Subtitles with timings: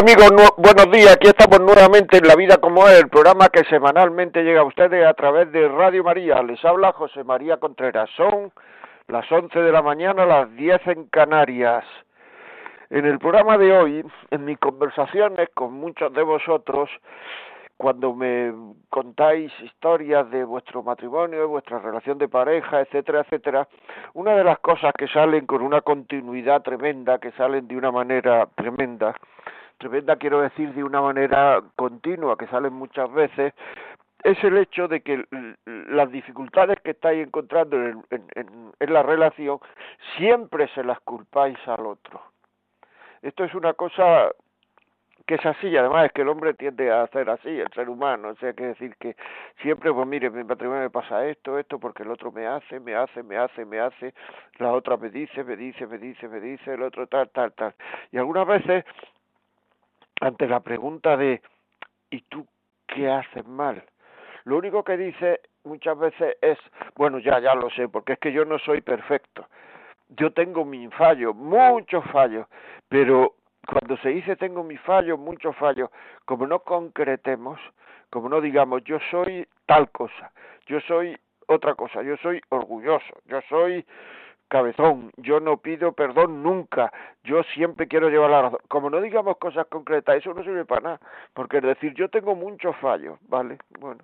[0.00, 1.14] Amigos, buenos días.
[1.14, 5.04] Aquí estamos nuevamente en La Vida como es, el programa que semanalmente llega a ustedes
[5.04, 6.40] a través de Radio María.
[6.40, 8.08] Les habla José María Contreras.
[8.16, 8.52] Son
[9.08, 11.84] las 11 de la mañana, las 10 en Canarias.
[12.90, 16.88] En el programa de hoy, en mis conversaciones con muchos de vosotros,
[17.76, 18.52] cuando me
[18.90, 23.66] contáis historias de vuestro matrimonio, de vuestra relación de pareja, etcétera, etcétera,
[24.14, 28.46] una de las cosas que salen con una continuidad tremenda, que salen de una manera
[28.54, 29.16] tremenda,
[29.78, 33.54] tremenda quiero decir de una manera continua, que salen muchas veces,
[34.24, 35.24] es el hecho de que
[35.64, 39.60] las dificultades que estáis encontrando en, en, la relación
[40.16, 42.20] siempre se las culpáis al otro.
[43.22, 44.30] Esto es una cosa
[45.26, 48.30] que es así, además es que el hombre tiende a hacer así, el ser humano,
[48.30, 49.14] o sea, que decir que
[49.60, 52.94] siempre, pues mire, mi matrimonio me pasa esto, esto, porque el otro me hace, me
[52.94, 54.14] hace, me hace, me hace,
[54.56, 57.74] la otra me dice, me dice, me dice, me dice, el otro tal, tal, tal.
[58.10, 58.86] Y algunas veces
[60.20, 61.40] ante la pregunta de
[62.10, 62.46] ¿y tú
[62.86, 63.82] qué haces mal?
[64.44, 66.58] Lo único que dice muchas veces es,
[66.96, 69.46] bueno, ya, ya lo sé, porque es que yo no soy perfecto.
[70.08, 72.46] Yo tengo mi fallo, muchos fallos,
[72.88, 73.34] pero
[73.66, 75.90] cuando se dice tengo mi fallo, muchos fallos,
[76.24, 77.60] como no concretemos,
[78.08, 80.32] como no digamos yo soy tal cosa,
[80.66, 81.14] yo soy
[81.46, 83.84] otra cosa, yo soy orgulloso, yo soy
[84.48, 86.92] cabezón, yo no pido perdón nunca,
[87.24, 88.60] yo siempre quiero llevar la razón.
[88.68, 91.00] Como no digamos cosas concretas, eso no sirve para nada,
[91.34, 93.58] porque es decir, yo tengo muchos fallos, ¿vale?
[93.78, 94.00] Bueno,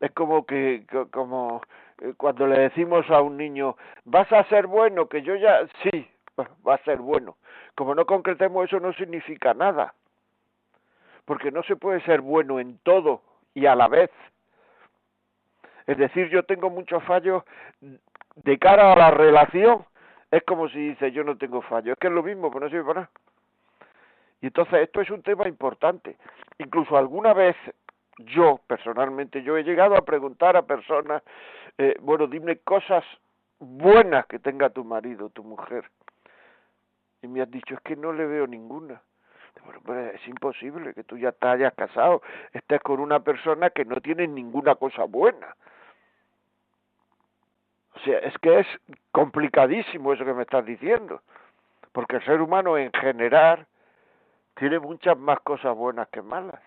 [0.00, 1.62] es como que, como
[2.00, 6.08] eh, cuando le decimos a un niño, vas a ser bueno, que yo ya, sí,
[6.38, 7.36] va a ser bueno.
[7.74, 9.94] Como no concretemos eso no significa nada,
[11.24, 13.22] porque no se puede ser bueno en todo
[13.54, 14.10] y a la vez.
[15.86, 17.44] Es decir, yo tengo muchos fallos
[18.44, 19.84] de cara a la relación,
[20.30, 22.70] es como si dice yo no tengo fallo, es que es lo mismo, pero no
[22.70, 23.10] sirve para nada.
[24.40, 26.16] Y entonces esto es un tema importante.
[26.58, 27.56] Incluso alguna vez
[28.18, 31.22] yo, personalmente, yo he llegado a preguntar a personas,
[31.76, 33.04] eh, bueno, dime cosas
[33.58, 35.84] buenas que tenga tu marido, tu mujer.
[37.22, 39.00] Y me has dicho, es que no le veo ninguna.
[39.84, 42.22] Bueno, es imposible que tú ya te hayas casado,
[42.52, 45.56] estés con una persona que no tiene ninguna cosa buena.
[47.98, 48.66] O sea, es que es
[49.10, 51.20] complicadísimo eso que me estás diciendo,
[51.92, 53.66] porque el ser humano en general
[54.54, 56.60] tiene muchas más cosas buenas que malas,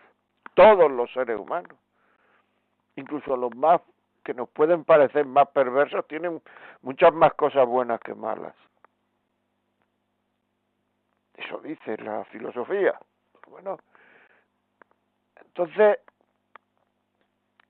[0.56, 1.78] todos los seres humanos,
[2.98, 3.82] incluso los más
[4.26, 6.42] que nos pueden parecer más perversos, tienen
[6.82, 8.56] muchas más cosas buenas que malas.
[11.36, 13.00] Eso dice la filosofía.
[13.48, 13.80] Bueno,
[15.46, 15.98] entonces,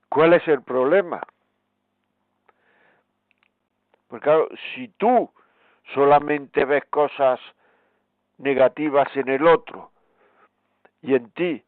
[0.09, 1.21] ¿cuál es el problema?
[4.11, 5.31] Porque claro, si tú
[5.93, 7.39] solamente ves cosas
[8.39, 9.91] negativas en el otro
[11.01, 11.63] y en ti,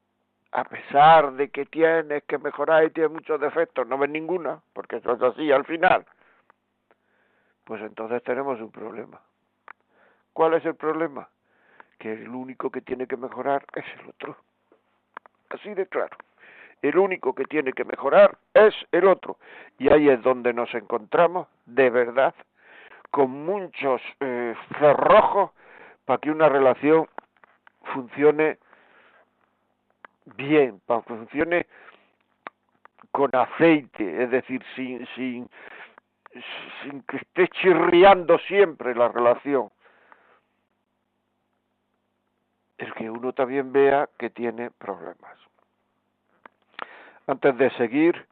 [0.51, 4.97] a pesar de que tienes que mejorar y tienes muchos defectos, no ves ninguna, porque
[4.97, 6.05] eso es así al final,
[7.63, 9.21] pues entonces tenemos un problema.
[10.33, 11.29] ¿Cuál es el problema?
[11.97, 14.35] Que el único que tiene que mejorar es el otro.
[15.49, 16.17] Así de claro
[16.83, 19.37] el único que tiene que mejorar es el otro.
[19.79, 22.35] Y ahí es donde nos encontramos, de verdad,
[23.09, 25.51] con muchos eh, cerrojos
[26.05, 27.07] para que una relación
[27.93, 28.59] funcione
[30.35, 31.67] bien, para que funcione
[33.11, 35.49] con aceite, es decir, sin, sin,
[36.81, 39.71] sin que esté chirriando siempre la relación.
[42.77, 45.52] El que uno también vea que tiene problemas.
[47.25, 48.27] Antes de seguir,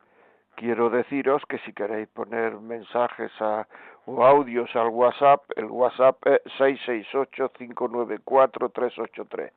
[0.55, 3.65] quiero deciros que si queréis poner mensajes a,
[4.05, 9.51] o audios al WhatsApp, el WhatsApp es 668-594-383.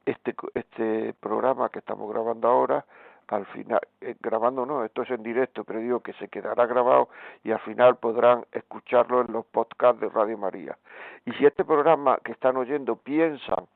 [0.04, 2.84] Este, este programa que estamos grabando ahora
[3.28, 7.08] al final, eh, grabando no, esto es en directo, pero digo que se quedará grabado
[7.44, 10.76] y al final podrán escucharlo en los podcasts de Radio María.
[11.26, 13.66] Y si este programa que están oyendo piensan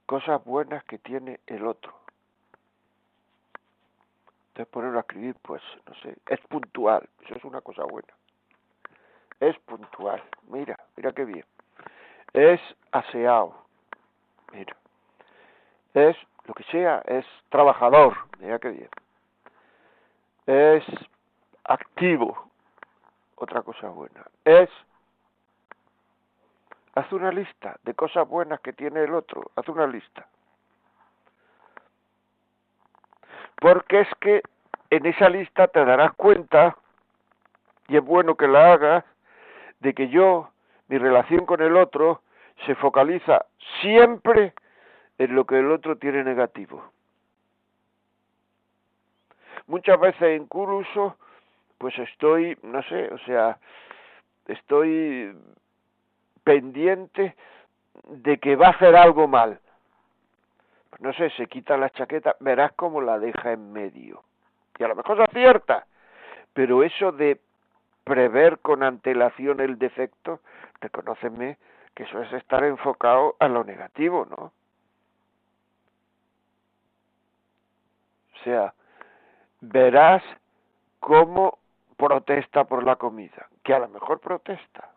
[0.07, 1.95] Cosas buenas que tiene el otro.
[4.49, 8.09] Entonces ponerlo a escribir, pues, no sé, es puntual, eso es una cosa buena.
[9.39, 11.45] Es puntual, mira, mira qué bien.
[12.33, 12.61] Es
[12.91, 13.55] aseado,
[14.53, 14.75] mira.
[15.93, 16.17] Es
[16.47, 18.89] lo que sea, es trabajador, mira qué bien.
[20.47, 20.85] Es
[21.65, 22.49] activo,
[23.37, 24.25] otra cosa buena.
[24.47, 24.71] Es
[26.99, 30.27] haz una lista de cosas buenas que tiene el otro, haz una lista.
[33.61, 34.43] porque es que
[34.91, 36.77] en esa lista te darás cuenta,
[37.89, 39.05] y es bueno que la hagas,
[39.81, 40.51] de que yo,
[40.89, 42.23] mi relación con el otro,
[42.67, 43.47] se focaliza
[43.81, 44.55] siempre
[45.19, 46.85] en lo que el otro tiene negativo.
[49.67, 51.17] Muchas veces incluso,
[51.77, 53.59] pues estoy, no sé, o sea,
[54.47, 55.37] estoy
[56.49, 57.37] pendiente
[58.09, 59.61] de que va a hacer algo mal
[60.99, 64.25] no sé, se quita la chaqueta, verás cómo la deja en medio.
[64.79, 65.87] Y a lo mejor se acierta,
[66.53, 67.41] pero eso de
[68.05, 70.41] prever con antelación el defecto,
[70.81, 71.59] reconóceme
[71.95, 74.53] que eso es estar enfocado a lo negativo, ¿no?
[78.35, 78.73] O sea,
[79.61, 80.23] verás
[81.01, 81.59] cómo
[81.97, 84.91] protesta por la comida, que a lo mejor protesta,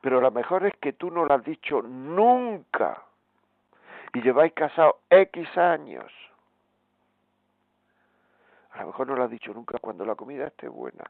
[0.00, 3.02] pero lo mejor es que tú no lo has dicho nunca
[4.12, 6.12] y lleváis casado X años.
[8.72, 11.04] A lo mejor no lo has dicho nunca cuando la comida esté buena.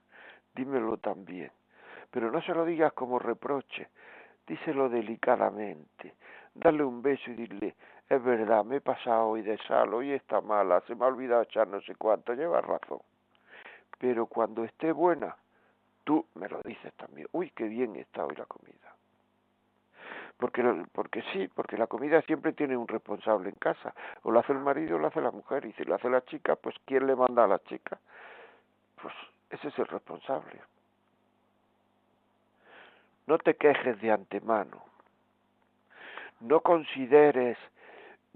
[0.54, 1.50] Dímelo también.
[2.10, 3.88] Pero no se lo digas como reproche.
[4.46, 6.14] Díselo delicadamente.
[6.54, 7.74] Dale un beso y dile,
[8.08, 11.42] es verdad, me he pasado hoy de sal, hoy está mala, se me ha olvidado
[11.42, 13.00] echar no sé cuánto, lleva razón.
[13.98, 15.36] Pero cuando esté buena,
[16.06, 17.28] tú me lo dices también.
[17.32, 18.96] Uy, qué bien está hoy la comida
[20.38, 20.62] porque
[20.92, 24.58] porque sí, porque la comida siempre tiene un responsable en casa, o lo hace el
[24.58, 27.16] marido o lo hace la mujer, y si lo hace la chica, pues ¿quién le
[27.16, 27.98] manda a la chica?
[29.00, 29.14] Pues
[29.50, 30.60] ese es el responsable.
[33.26, 34.84] No te quejes de antemano.
[36.40, 37.56] No consideres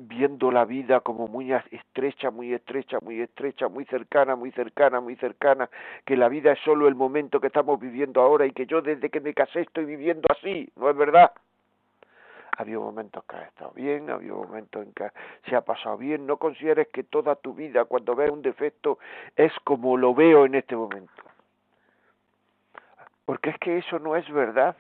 [0.09, 5.17] viendo la vida como muy estrecha, muy estrecha, muy estrecha, muy cercana, muy cercana, muy
[5.17, 5.69] cercana,
[6.05, 9.11] que la vida es solo el momento que estamos viviendo ahora y que yo desde
[9.11, 11.33] que me casé estoy viviendo así, ¿no es verdad?
[12.61, 15.11] ha habido momentos que ha estado bien, ha habido momentos en que
[15.49, 16.27] se ha pasado bien.
[16.27, 18.99] No consideres que toda tu vida, cuando ves un defecto,
[19.35, 21.11] es como lo veo en este momento.
[23.25, 24.77] Porque es que eso no es verdad.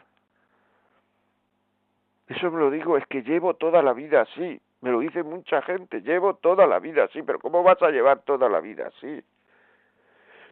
[2.31, 4.61] Eso me lo digo, es que llevo toda la vida así.
[4.81, 8.21] Me lo dice mucha gente, llevo toda la vida así, pero ¿cómo vas a llevar
[8.21, 9.23] toda la vida así?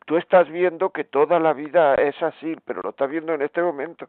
[0.04, 3.62] Tú estás viendo que toda la vida es así, pero lo estás viendo en este
[3.62, 4.08] momento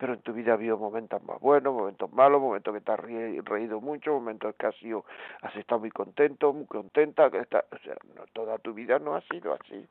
[0.00, 3.00] pero en tu vida ha habido momentos más buenos, momentos malos, momentos que te has
[3.00, 5.04] reído mucho, momentos que has, sido,
[5.42, 9.20] has estado muy contento, muy contenta, que o sea, no, toda tu vida no ha
[9.20, 9.86] sido así.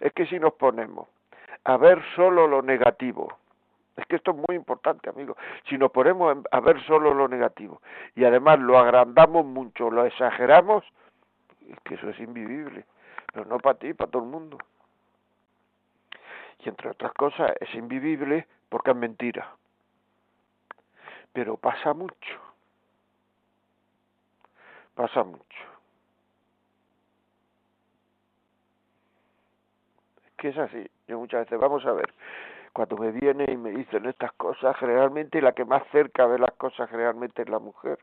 [0.00, 1.06] Es que si nos ponemos
[1.62, 3.38] a ver solo lo negativo,
[3.96, 5.36] es que esto es muy importante, amigo.
[5.68, 7.82] Si nos ponemos a ver solo lo negativo
[8.14, 10.84] y además lo agrandamos mucho, lo exageramos,
[11.68, 12.84] es que eso es invivible.
[13.32, 14.58] Pero no para ti, para todo el mundo.
[16.58, 19.54] Y entre otras cosas, es invivible porque es mentira.
[21.32, 22.40] Pero pasa mucho.
[24.94, 25.44] Pasa mucho.
[30.26, 30.90] Es que es así.
[31.06, 32.12] Yo muchas veces, vamos a ver,
[32.72, 36.52] cuando me viene y me dicen estas cosas, generalmente la que más cerca ve las
[36.52, 37.98] cosas generalmente es la mujer.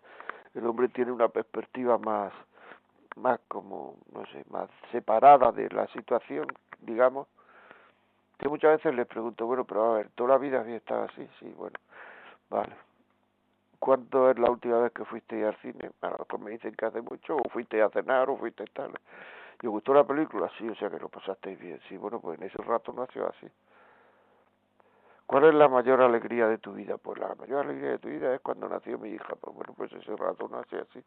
[0.54, 2.34] El hombre tiene una perspectiva más,
[3.16, 6.48] más como, no sé, más separada de la situación,
[6.82, 7.28] digamos,
[8.38, 11.28] que muchas veces les pregunto, bueno, pero a ver, toda la vida había estado así,
[11.40, 11.80] sí, bueno,
[12.50, 12.76] vale.
[13.80, 15.92] ¿cuándo es la última vez que fuiste al cine?
[16.02, 18.92] A lo mejor me dicen que hace mucho, o fuiste a cenar, o fuiste tal.
[19.62, 20.50] ¿Y gustó la película?
[20.58, 21.80] Sí, o sea que lo pasasteis bien.
[21.88, 23.48] Sí, bueno, pues en ese rato no ha sido así.
[25.28, 26.98] ¿Cuál es la mayor alegría de tu vida?
[26.98, 29.36] Pues la mayor alegría de tu vida es cuando nació mi hija.
[29.36, 31.04] Pues bueno, pues ese rato no sido así.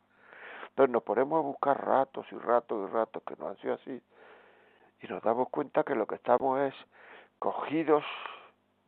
[0.69, 4.03] Entonces nos ponemos a buscar ratos y ratos y ratos que no han sido así.
[5.01, 6.75] Y nos damos cuenta que lo que estamos es
[7.39, 8.05] cogidos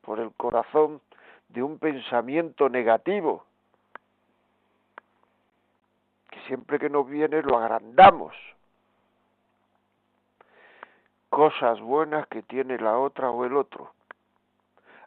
[0.03, 1.01] por el corazón
[1.49, 3.47] de un pensamiento negativo.
[6.29, 8.35] Que siempre que nos viene lo agrandamos.
[11.31, 13.95] Cosas buenas que tiene la otra o el otro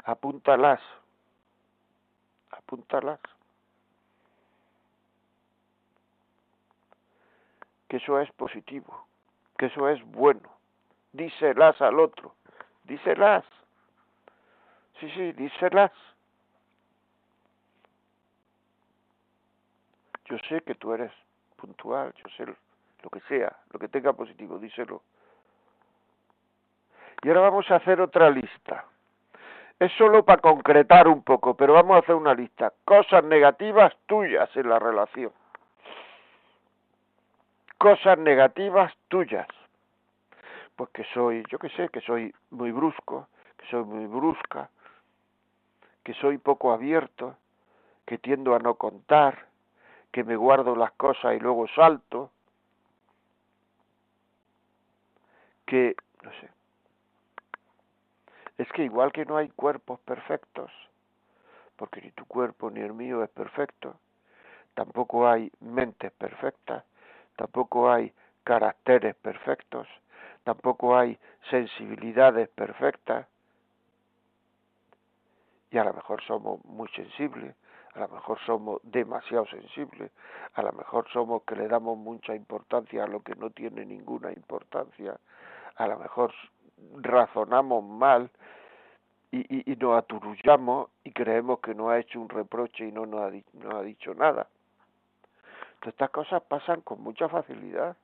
[0.05, 0.79] apúntalas,
[2.51, 3.19] apúntalas.
[7.87, 9.07] Que eso es positivo,
[9.57, 10.49] que eso es bueno.
[11.11, 12.35] Díselas al otro,
[12.83, 13.45] díselas.
[14.99, 15.91] Sí, sí, díselas.
[20.25, 21.11] Yo sé que tú eres
[21.55, 25.03] puntual, yo sé lo que sea, lo que tenga positivo, díselo.
[27.21, 28.85] Y ahora vamos a hacer otra lista.
[29.79, 32.71] Es solo para concretar un poco, pero vamos a hacer una lista.
[32.85, 35.31] Cosas negativas tuyas en la relación.
[37.77, 39.47] Cosas negativas tuyas.
[40.77, 43.27] Pues que soy, yo que sé, que soy muy brusco,
[43.57, 44.69] que soy muy brusca,
[46.03, 47.35] que soy poco abierto,
[48.05, 49.45] que tiendo a no contar,
[50.11, 52.31] que me guardo las cosas y luego salto,
[55.65, 56.54] que, no sé,
[58.57, 60.71] es que igual que no hay cuerpos perfectos,
[61.75, 63.95] porque ni tu cuerpo ni el mío es perfecto,
[64.73, 66.83] tampoco hay mentes perfectas,
[67.35, 69.87] tampoco hay caracteres perfectos,
[70.43, 71.17] tampoco hay
[71.49, 73.27] sensibilidades perfectas,
[75.71, 77.55] y a lo mejor somos muy sensibles,
[77.95, 80.11] a lo mejor somos demasiado sensibles,
[80.53, 84.31] a lo mejor somos que le damos mucha importancia a lo que no tiene ninguna
[84.31, 85.17] importancia,
[85.75, 86.33] a lo mejor
[87.01, 88.29] razonamos mal
[89.31, 93.21] y, y, nos aturullamos y creemos que no ha hecho un reproche y no nos
[93.21, 94.47] ha, no ha dicho nada.
[95.75, 97.97] Entonces, estas cosas pasan con mucha facilidad.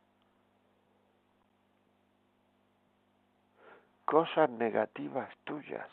[4.06, 5.88] Cosas negativas tuyas,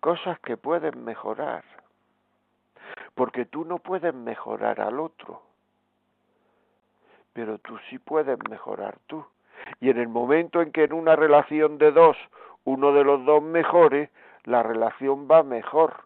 [0.00, 1.64] cosas que pueden mejorar,
[3.14, 5.42] porque tú no puedes mejorar al otro,
[7.34, 9.26] pero tú sí puedes mejorar tú.
[9.80, 12.16] Y en el momento en que en una relación de dos
[12.66, 14.10] uno de los dos mejore,
[14.44, 16.04] la relación va mejor.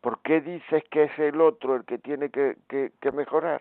[0.00, 3.60] ¿Por qué dices que es el otro el que tiene que, que, mejorar?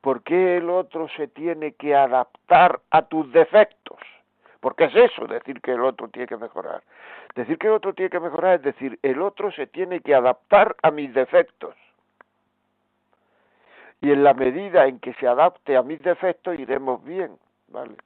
[0.00, 3.98] ¿Por qué el otro se tiene que adaptar a tus defectos?
[4.60, 6.82] Porque es eso, decir que el otro tiene que mejorar.
[7.34, 10.76] Decir que el otro tiene que mejorar es decir, el otro se tiene que adaptar
[10.82, 11.74] a mis defectos.
[14.00, 17.38] Y en la medida en que se adapte a mis defectos iremos bien,
[17.72, 17.96] ¿vale?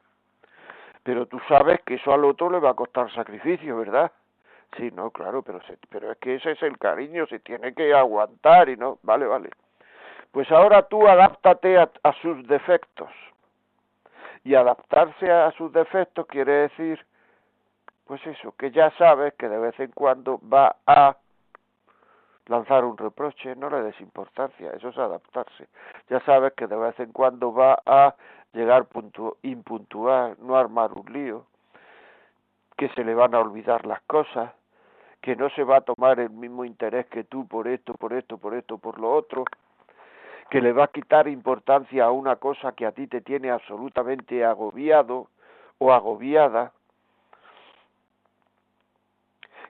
[1.02, 4.10] Pero tú sabes que eso al otro le va a costar sacrificio, ¿verdad?
[4.76, 8.68] Sí, no, claro, pero, pero es que ese es el cariño, se tiene que aguantar
[8.68, 9.50] y no, vale, vale.
[10.32, 13.10] Pues ahora tú adáptate a, a sus defectos.
[14.44, 17.04] Y adaptarse a sus defectos quiere decir,
[18.06, 21.16] pues eso, que ya sabes que de vez en cuando va a
[22.46, 25.68] lanzar un reproche, no le des importancia, eso es adaptarse.
[26.08, 28.14] Ya sabes que de vez en cuando va a
[28.56, 31.46] llegar puntu impuntual, no armar un lío,
[32.76, 34.52] que se le van a olvidar las cosas,
[35.20, 38.38] que no se va a tomar el mismo interés que tú por esto, por esto,
[38.38, 39.44] por esto, por lo otro,
[40.50, 44.44] que le va a quitar importancia a una cosa que a ti te tiene absolutamente
[44.44, 45.28] agobiado
[45.78, 46.72] o agobiada,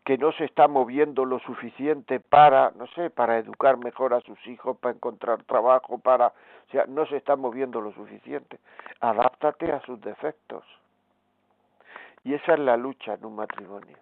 [0.06, 4.38] que no se está moviendo lo suficiente para, no sé, para educar mejor a sus
[4.46, 8.60] hijos, para encontrar trabajo, para, o sea, no se está moviendo lo suficiente.
[9.00, 10.62] Adáptate a sus defectos.
[12.22, 13.98] Y esa es la lucha en un matrimonio.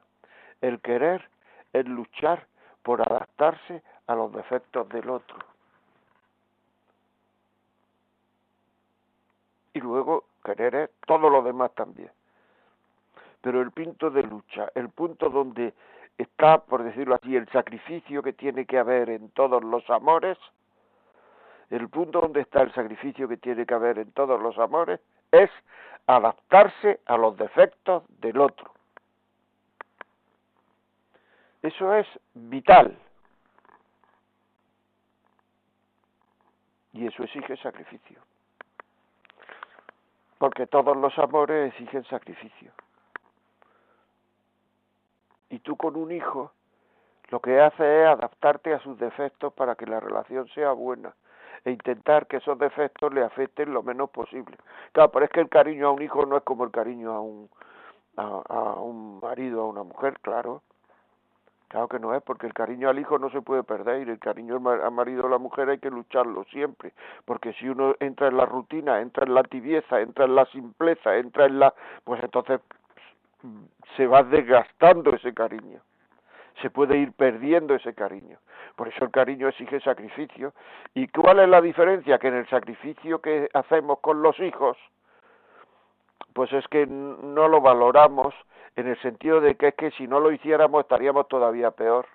[0.61, 1.27] El querer
[1.73, 2.49] es luchar
[2.83, 5.39] por adaptarse a los defectos del otro.
[9.73, 12.11] Y luego querer todo lo demás también.
[13.41, 15.73] Pero el punto de lucha, el punto donde
[16.19, 20.39] está, por decirlo así, el sacrificio que tiene que haber en todos los amores,
[21.71, 25.01] el punto donde está el sacrificio que tiene que haber en todos los amores
[25.33, 25.51] es
[26.07, 28.73] adaptarse a los defectos del otro.
[31.63, 32.97] Eso es vital.
[36.93, 38.21] Y eso exige sacrificio.
[40.39, 42.71] Porque todos los amores exigen sacrificio.
[45.55, 46.51] Y tú con un hijo
[47.29, 51.15] Lo que hace es adaptarte a sus defectos para que la relación sea buena
[51.65, 54.59] e intentar que esos defectos le afecten lo menos posible.
[54.93, 57.21] Claro, pero es que el cariño a un hijo no es como el cariño a
[57.21, 57.49] un
[58.17, 60.63] a, un marido, a una mujer, claro.
[61.69, 64.19] Claro que no es, porque el cariño al hijo no se puede perder y el
[64.19, 66.93] cariño al marido o a la mujer hay que lucharlo siempre,
[67.25, 71.17] porque si uno entra en la rutina, entra en la tibieza, entra en la simpleza,
[71.17, 71.75] entra en la...
[72.05, 72.61] pues entonces
[73.97, 75.81] se va desgastando ese cariño,
[76.63, 78.39] se puede ir perdiendo ese cariño.
[78.77, 80.53] Por eso el cariño exige sacrificio.
[80.95, 82.19] ¿Y cuál es la diferencia?
[82.19, 84.77] Que en el sacrificio que hacemos con los hijos,
[86.33, 88.35] pues es que no lo valoramos
[88.77, 92.07] en el sentido de que es que si no lo hiciéramos estaríamos todavía peor.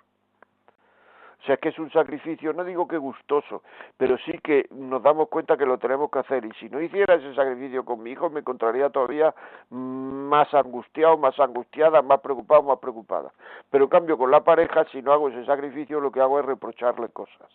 [1.40, 3.62] O sea, que es un sacrificio, no digo que gustoso,
[3.96, 6.44] pero sí que nos damos cuenta que lo tenemos que hacer.
[6.44, 9.34] Y si no hiciera ese sacrificio con mi hijo, me encontraría todavía
[9.70, 13.32] más angustiado, más angustiada, más preocupado, más preocupada.
[13.70, 16.44] Pero en cambio, con la pareja, si no hago ese sacrificio, lo que hago es
[16.44, 17.48] reprocharle cosas.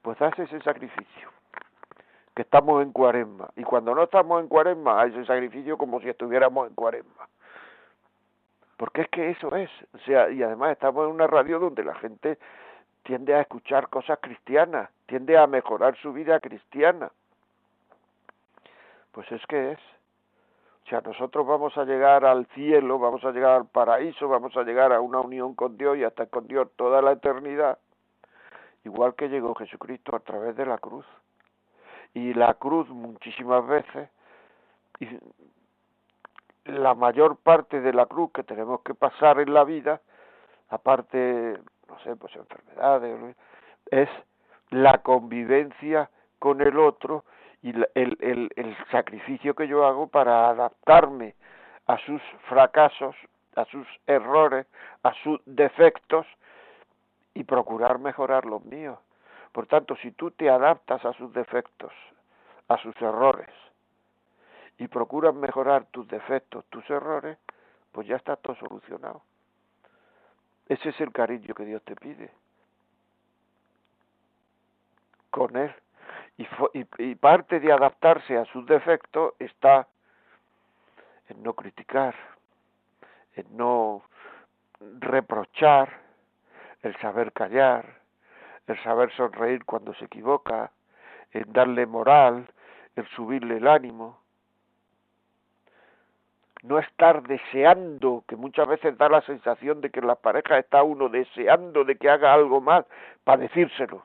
[0.00, 1.28] Pues hace ese sacrificio
[2.34, 3.50] que estamos en cuaresma.
[3.56, 7.28] Y cuando no estamos en cuaresma, hay ese sacrificio como si estuviéramos en cuaresma.
[8.78, 9.70] Porque es que eso es.
[9.92, 12.38] O sea, y además estamos en una radio donde la gente
[13.02, 17.10] tiende a escuchar cosas cristianas, tiende a mejorar su vida cristiana.
[19.12, 19.78] Pues es que es.
[20.84, 24.62] O sea, nosotros vamos a llegar al cielo, vamos a llegar al paraíso, vamos a
[24.62, 27.78] llegar a una unión con Dios y hasta con Dios toda la eternidad,
[28.84, 31.06] igual que llegó Jesucristo a través de la cruz
[32.14, 34.08] y la cruz muchísimas veces
[34.98, 35.08] y
[36.64, 40.00] la mayor parte de la cruz que tenemos que pasar en la vida
[40.70, 41.58] aparte
[41.88, 43.36] no sé pues enfermedades
[43.90, 44.08] es
[44.70, 47.24] la convivencia con el otro
[47.62, 51.34] y el, el, el sacrificio que yo hago para adaptarme
[51.86, 53.14] a sus fracasos,
[53.56, 54.66] a sus errores,
[55.02, 56.26] a sus defectos
[57.34, 58.98] y procurar mejorar los míos.
[59.52, 61.92] Por tanto, si tú te adaptas a sus defectos,
[62.68, 63.50] a sus errores,
[64.78, 67.36] y procuras mejorar tus defectos, tus errores,
[67.92, 69.22] pues ya está todo solucionado.
[70.70, 72.30] Ese es el cariño que Dios te pide.
[75.30, 75.74] Con Él.
[76.38, 76.46] Y,
[76.98, 79.88] y, parte de adaptarse a sus defectos está
[81.28, 82.14] en no criticar,
[83.34, 84.04] en no
[85.00, 85.92] reprochar,
[86.82, 87.98] el saber callar,
[88.68, 90.70] el saber sonreír cuando se equivoca,
[91.32, 92.48] en darle moral,
[92.94, 94.19] el subirle el ánimo.
[96.62, 100.82] No estar deseando, que muchas veces da la sensación de que en las parejas está
[100.82, 102.84] uno deseando de que haga algo más
[103.24, 104.04] para decírselo.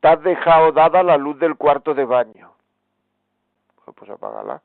[0.00, 2.52] Te has dejado dada la luz del cuarto de baño.
[3.84, 4.62] Pues, pues apágala.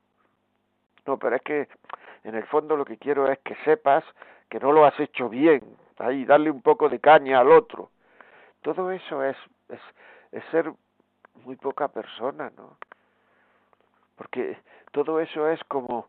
[1.07, 1.67] No, pero es que
[2.23, 4.03] en el fondo lo que quiero es que sepas
[4.49, 5.61] que no lo has hecho bien.
[5.97, 7.89] Ahí, darle un poco de caña al otro.
[8.61, 9.37] Todo eso es,
[9.69, 9.79] es,
[10.31, 10.71] es ser
[11.45, 12.77] muy poca persona, ¿no?
[14.15, 14.57] Porque
[14.91, 16.07] todo eso es como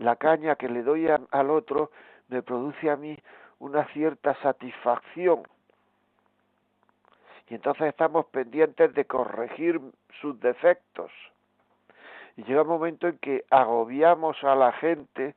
[0.00, 1.90] la caña que le doy al otro
[2.28, 3.16] me produce a mí
[3.58, 5.42] una cierta satisfacción.
[7.48, 9.80] Y entonces estamos pendientes de corregir
[10.20, 11.10] sus defectos.
[12.36, 15.34] Y llega un momento en que agobiamos a la gente,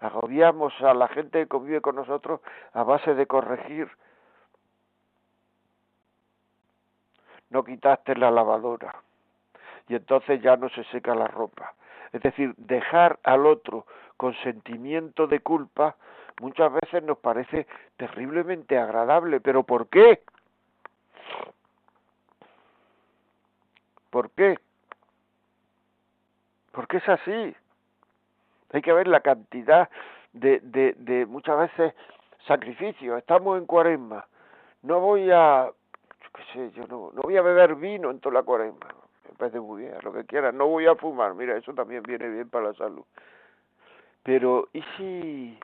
[0.00, 2.40] agobiamos a la gente que convive con nosotros
[2.72, 3.88] a base de corregir
[7.54, 8.96] no quitaste la lavadora
[9.88, 11.72] y entonces ya no se seca la ropa.
[12.14, 15.96] Es decir, dejar al otro con sentimiento de culpa
[16.40, 20.22] muchas veces nos parece terriblemente agradable, pero ¿por qué?
[24.10, 24.56] ¿Por qué?
[26.70, 27.56] Porque es así.
[28.72, 29.90] Hay que ver la cantidad
[30.32, 31.94] de, de, de muchas veces
[32.46, 33.18] sacrificios.
[33.18, 34.24] Estamos en cuaresma.
[34.82, 35.68] No voy a
[36.34, 38.88] qué sé, yo no, no voy a beber vino en toda la cuaresma,
[39.38, 42.48] vez de muy lo que quiera, no voy a fumar, mira, eso también viene bien
[42.48, 43.04] para la salud.
[44.22, 45.58] Pero, ¿y si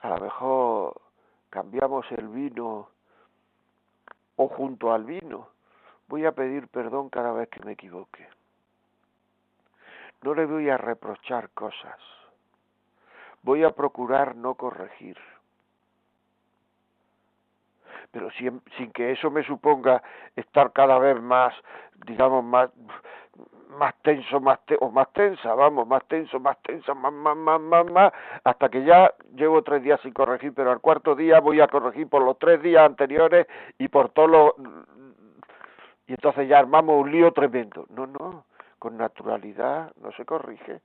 [0.00, 1.00] a lo mejor
[1.50, 2.88] cambiamos el vino
[4.36, 5.48] o junto al vino?
[6.08, 8.26] Voy a pedir perdón cada vez que me equivoque.
[10.22, 11.98] No le voy a reprochar cosas.
[13.42, 15.16] Voy a procurar no corregir
[18.10, 20.02] pero sin, sin que eso me suponga
[20.36, 21.54] estar cada vez más,
[22.06, 22.70] digamos, más
[23.70, 27.86] más tenso, más o más tensa, vamos, más tenso, más tensa, más, más, más, más,
[27.86, 28.12] más,
[28.44, 32.08] hasta que ya llevo tres días sin corregir, pero al cuarto día voy a corregir
[32.08, 33.46] por los tres días anteriores
[33.78, 34.52] y por todos los...
[36.06, 37.86] Y entonces ya armamos un lío tremendo.
[37.90, 38.44] No, no,
[38.78, 40.80] con naturalidad no se corrige.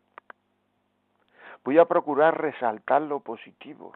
[1.63, 3.93] Voy a procurar resaltar lo positivo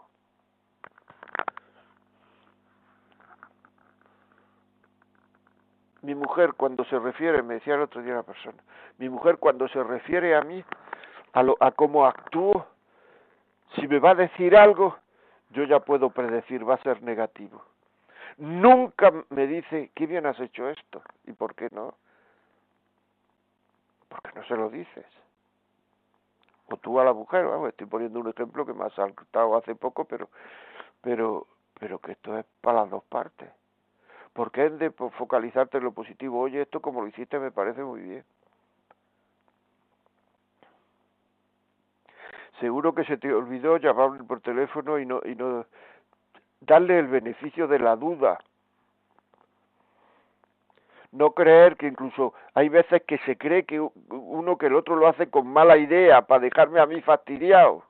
[6.01, 8.61] mi mujer cuando se refiere, me decía el otro día la persona,
[8.97, 10.63] mi mujer cuando se refiere a mí,
[11.33, 12.65] a, lo, a cómo actúo,
[13.75, 14.97] si me va a decir algo,
[15.51, 17.63] yo ya puedo predecir, va a ser negativo.
[18.37, 21.95] Nunca me dice, qué bien has hecho esto, y por qué no.
[24.07, 25.05] Porque no se lo dices.
[26.71, 29.75] O tú a la mujer, vamos, estoy poniendo un ejemplo que me ha saltado hace
[29.75, 30.29] poco, pero,
[31.01, 31.47] pero,
[31.79, 33.49] pero que esto es para las dos partes.
[34.39, 36.39] Porque es de focalizarte en lo positivo.
[36.39, 38.23] Oye, esto como lo hiciste me parece muy bien.
[42.61, 45.65] Seguro que se te olvidó llamarle por teléfono y no, y no
[46.61, 48.39] darle el beneficio de la duda.
[51.11, 55.09] No creer que incluso hay veces que se cree que uno que el otro lo
[55.09, 57.88] hace con mala idea para dejarme a mí fastidiado.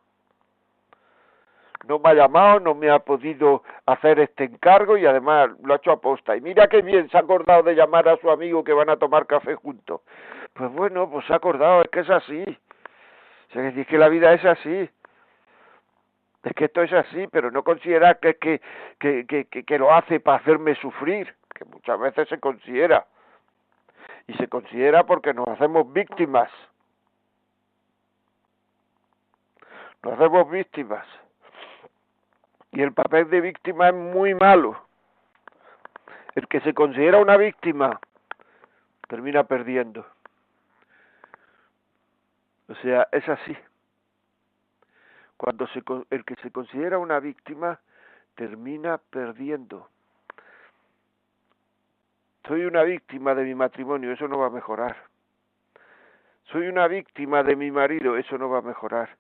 [1.88, 5.78] No me ha llamado, no me ha podido hacer este encargo y además lo ha
[5.78, 6.36] hecho a posta.
[6.36, 8.98] Y mira qué bien se ha acordado de llamar a su amigo que van a
[8.98, 10.02] tomar café juntos.
[10.54, 12.44] Pues bueno, pues se ha acordado, es que es así.
[13.50, 14.89] O sea, es que la vida es así.
[16.44, 18.62] Es que esto es así, pero no considera que, que,
[19.00, 23.06] que, que, que lo hace para hacerme sufrir, que muchas veces se considera.
[24.28, 26.50] Y se considera porque nos hacemos víctimas.
[30.04, 31.06] Nos hacemos víctimas.
[32.72, 34.82] Y el papel de víctima es muy malo.
[36.36, 38.00] El que se considera una víctima
[39.08, 40.06] termina perdiendo.
[42.68, 43.58] O sea, es así.
[45.38, 47.80] Cuando se, el que se considera una víctima
[48.36, 49.90] termina perdiendo.
[52.48, 54.96] Soy una víctima de mi matrimonio, eso no va a mejorar.
[56.46, 59.19] Soy una víctima de mi marido, eso no va a mejorar.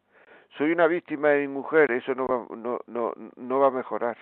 [0.57, 4.17] Soy una víctima de mi mujer, eso no va, no, no, no va a mejorar.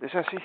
[0.00, 0.38] Es así.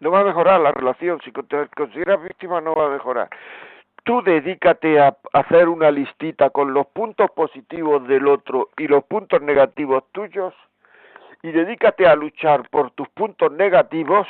[0.00, 3.28] no va a mejorar la relación, si te consideras víctima no va a mejorar.
[4.04, 9.42] Tú dedícate a hacer una listita con los puntos positivos del otro y los puntos
[9.42, 10.54] negativos tuyos
[11.42, 14.26] y dedícate a luchar por tus puntos negativos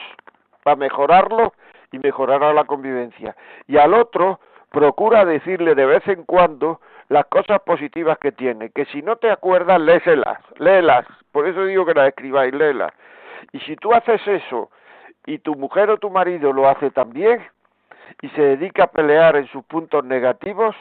[0.64, 1.52] para mejorarlo
[1.92, 3.36] y mejorar la convivencia.
[3.66, 8.84] Y al otro procura decirle de vez en cuando las cosas positivas que tiene, que
[8.86, 12.92] si no te acuerdas, léeselas, léelas, por eso digo que las escribáis, léelas.
[13.52, 14.70] Y si tú haces eso
[15.24, 17.46] y tu mujer o tu marido lo hace también
[18.20, 20.74] y se dedica a pelear en sus puntos negativos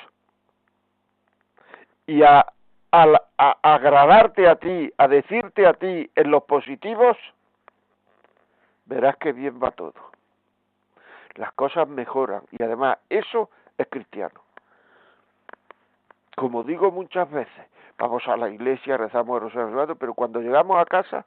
[2.06, 2.46] y a,
[2.92, 7.18] agradarte a ti, a decirte a ti en los positivos,
[8.86, 9.94] verás que bien va todo.
[11.36, 14.42] Las cosas mejoran y además eso es cristiano.
[16.36, 17.66] Como digo muchas veces,
[17.98, 21.26] vamos a la iglesia, rezamos el rosario, pero cuando llegamos a casa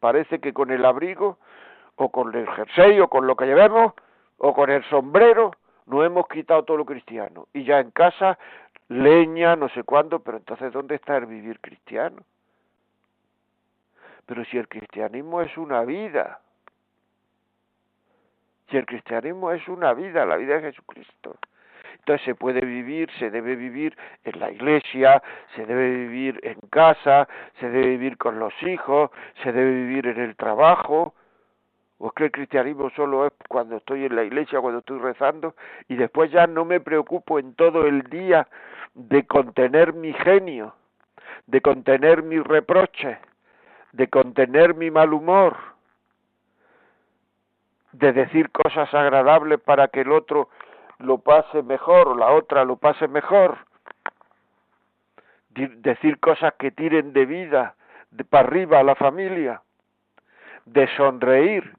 [0.00, 1.38] parece que con el abrigo
[1.96, 3.94] o con el jersey o con lo que llevemos
[4.38, 5.52] o con el sombrero,
[5.86, 7.46] no hemos quitado todo lo cristiano.
[7.52, 8.38] Y ya en casa,
[8.88, 12.22] leña, no sé cuándo, pero entonces ¿dónde está el vivir cristiano?
[14.26, 16.40] Pero si el cristianismo es una vida,
[18.70, 21.36] si el cristianismo es una vida, la vida de Jesucristo,
[22.04, 25.22] entonces se puede vivir, se debe vivir en la iglesia,
[25.56, 27.26] se debe vivir en casa,
[27.58, 29.10] se debe vivir con los hijos,
[29.42, 31.14] se debe vivir en el trabajo,
[31.96, 35.54] ¿O es que el cristianismo solo es cuando estoy en la iglesia, cuando estoy rezando,
[35.88, 38.48] y después ya no me preocupo en todo el día
[38.92, 40.74] de contener mi genio,
[41.46, 43.16] de contener mis reproches,
[43.92, 45.56] de contener mi mal humor,
[47.92, 50.50] de decir cosas agradables para que el otro
[50.98, 53.58] lo pase mejor o la otra lo pase mejor,
[55.50, 57.74] decir cosas que tiren de vida
[58.30, 59.62] para arriba a la familia,
[60.64, 61.76] de sonreír,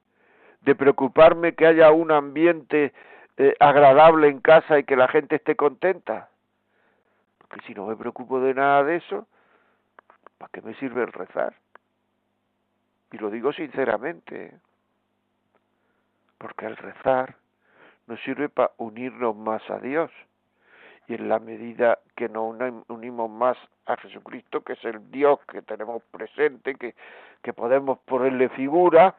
[0.62, 2.94] de preocuparme que haya un ambiente
[3.38, 6.30] eh, agradable en casa y que la gente esté contenta.
[7.38, 9.28] Porque si no me preocupo de nada de eso,
[10.38, 11.56] ¿para qué me sirve el rezar?
[13.12, 14.54] Y lo digo sinceramente,
[16.38, 17.36] porque el rezar
[18.08, 20.12] nos sirve para unirnos más a Dios.
[21.08, 22.56] Y en la medida que nos
[22.88, 26.96] unimos más a Jesucristo, que es el Dios que tenemos presente, que,
[27.44, 29.16] que podemos ponerle figura,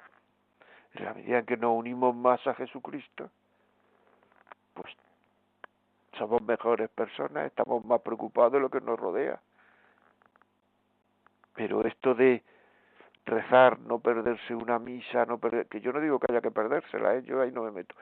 [0.94, 3.30] en la medida que nos unimos más a Jesucristo,
[4.74, 4.92] pues
[6.18, 9.40] somos mejores personas, estamos más preocupados de lo que nos rodea.
[11.54, 12.42] Pero esto de
[13.26, 17.16] rezar, no perderse una misa, no perder, que yo no digo que haya que perdérsela,
[17.16, 17.22] ¿eh?
[17.24, 17.94] yo ahí no me meto,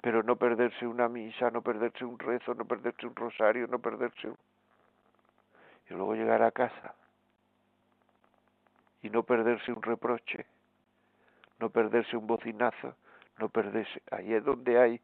[0.00, 4.28] pero no perderse una misa, no perderse un rezo, no perderse un rosario, no perderse
[4.28, 4.36] un...
[5.88, 6.94] Y luego llegar a casa
[9.02, 10.46] y no perderse un reproche,
[11.58, 12.94] no perderse un bocinazo,
[13.38, 14.00] no perderse.
[14.10, 15.00] Ahí es donde hay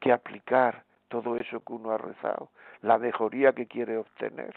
[0.00, 2.50] que aplicar todo eso que uno ha rezado,
[2.82, 4.52] la mejoría que quiere obtener.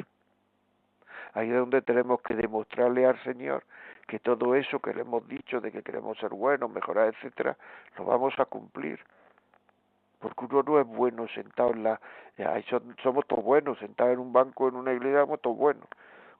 [1.34, 3.64] Ahí es donde tenemos que demostrarle al Señor
[4.08, 7.56] que todo eso que le hemos dicho de que queremos ser buenos, mejorar, etcétera,
[7.98, 9.00] lo vamos a cumplir.
[10.20, 12.02] Porque uno no es bueno sentado en la...
[13.04, 15.88] somos todos buenos, sentados en un banco, en una iglesia, somos todos buenos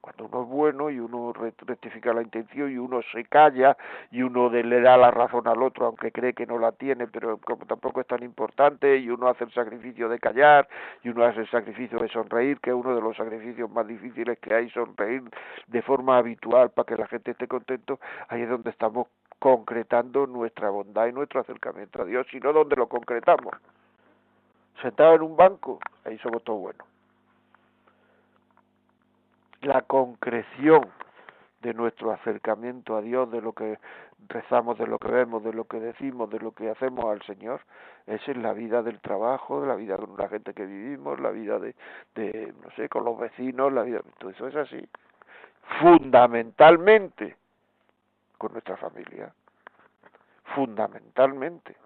[0.00, 3.76] cuando uno es bueno y uno rectifica la intención y uno se calla
[4.10, 7.38] y uno le da la razón al otro aunque cree que no la tiene pero
[7.38, 10.68] como tampoco es tan importante y uno hace el sacrificio de callar
[11.02, 14.38] y uno hace el sacrificio de sonreír que es uno de los sacrificios más difíciles
[14.38, 15.22] que hay sonreír
[15.66, 19.08] de forma habitual para que la gente esté contento ahí es donde estamos
[19.38, 23.54] concretando nuestra bondad y nuestro acercamiento a Dios y no donde lo concretamos.
[24.82, 26.99] Sentado en un banco ahí somos todos buenos
[29.60, 30.90] la concreción
[31.62, 33.78] de nuestro acercamiento a Dios, de lo que
[34.28, 37.60] rezamos, de lo que vemos, de lo que decimos, de lo que hacemos al Señor,
[38.06, 41.58] esa es la vida del trabajo, la vida con la gente que vivimos, la vida
[41.58, 41.74] de,
[42.14, 44.88] de no sé, con los vecinos, la vida, todo eso es así.
[45.80, 47.36] Fundamentalmente
[48.38, 49.32] con nuestra familia.
[50.54, 51.76] Fundamentalmente.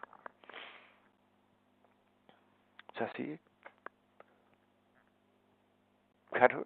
[2.94, 3.38] Es así.
[6.30, 6.64] Claro.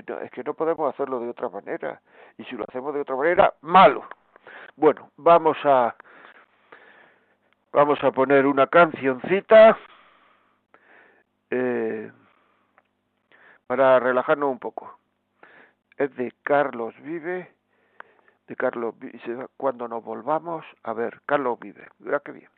[0.00, 2.00] Es que no podemos hacerlo de otra manera.
[2.36, 4.04] Y si lo hacemos de otra manera, malo.
[4.76, 5.94] Bueno, vamos a
[7.72, 9.76] vamos a poner una cancioncita
[11.50, 12.10] eh,
[13.66, 14.98] para relajarnos un poco.
[15.96, 17.52] Es de Carlos Vive,
[18.46, 18.94] de Carlos
[19.56, 22.57] cuando nos volvamos, a ver, Carlos Vive, mira qué bien.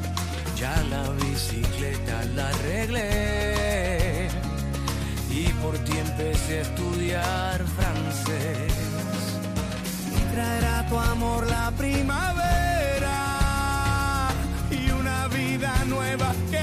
[0.61, 4.27] ya la bicicleta la arreglé
[5.31, 8.73] y por ti empecé a estudiar francés.
[10.17, 13.19] Y traerá tu amor la primavera
[14.69, 16.59] y una vida nueva que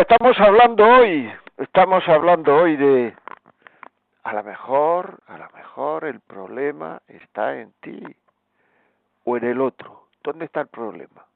[0.00, 3.14] estamos hablando hoy, estamos hablando hoy de
[4.22, 8.02] a lo mejor, a lo mejor el problema está en ti
[9.24, 10.06] o en el otro.
[10.22, 11.26] ¿Dónde está el problema?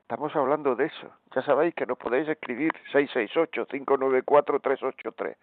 [0.00, 1.10] Estamos hablando de eso.
[1.34, 5.36] Ya sabéis que nos podéis escribir 668-594-383.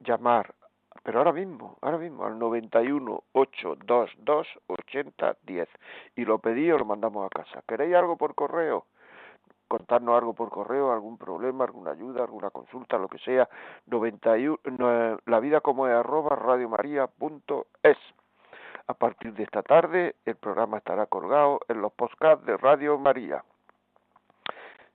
[0.00, 0.54] llamar,
[1.02, 5.68] pero ahora mismo, ahora mismo, al 91 822 8010
[6.16, 7.62] y lo pedí o lo mandamos a casa.
[7.66, 8.86] ¿Queréis algo por correo?
[9.70, 13.48] Contarnos algo por correo, algún problema, alguna ayuda, alguna consulta, lo que sea,
[13.86, 17.98] 91, la vida como es arroba radiomaria.es.
[18.88, 23.44] A partir de esta tarde el programa estará colgado en los podcasts de Radio María.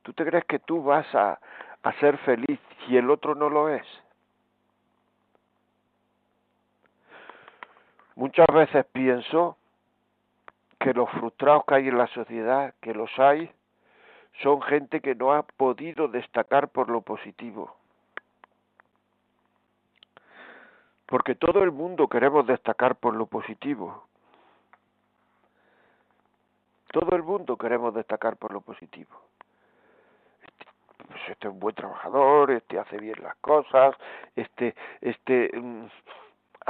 [0.02, 1.38] ¿Tú te crees que tú vas a,
[1.82, 3.86] a ser feliz si el otro no lo es?
[8.16, 9.56] Muchas veces pienso
[10.78, 13.50] que los frustrados que hay en la sociedad, que los hay,
[14.42, 17.76] son gente que no ha podido destacar por lo positivo.
[21.06, 24.04] Porque todo el mundo queremos destacar por lo positivo.
[26.92, 29.10] Todo el mundo queremos destacar por lo positivo.
[30.42, 30.66] Este,
[31.06, 33.94] pues este es un buen trabajador, este hace bien las cosas,
[34.36, 35.86] este, este mm,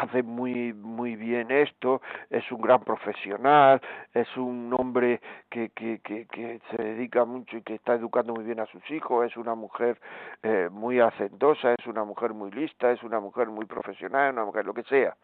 [0.01, 3.81] hace muy muy bien esto, es un gran profesional,
[4.15, 8.61] es un hombre que, que, que, se dedica mucho y que está educando muy bien
[8.61, 10.01] a sus hijos, es una mujer
[10.43, 14.65] eh, muy hacendosa, es una mujer muy lista, es una mujer muy profesional, una mujer
[14.65, 15.17] lo que sea.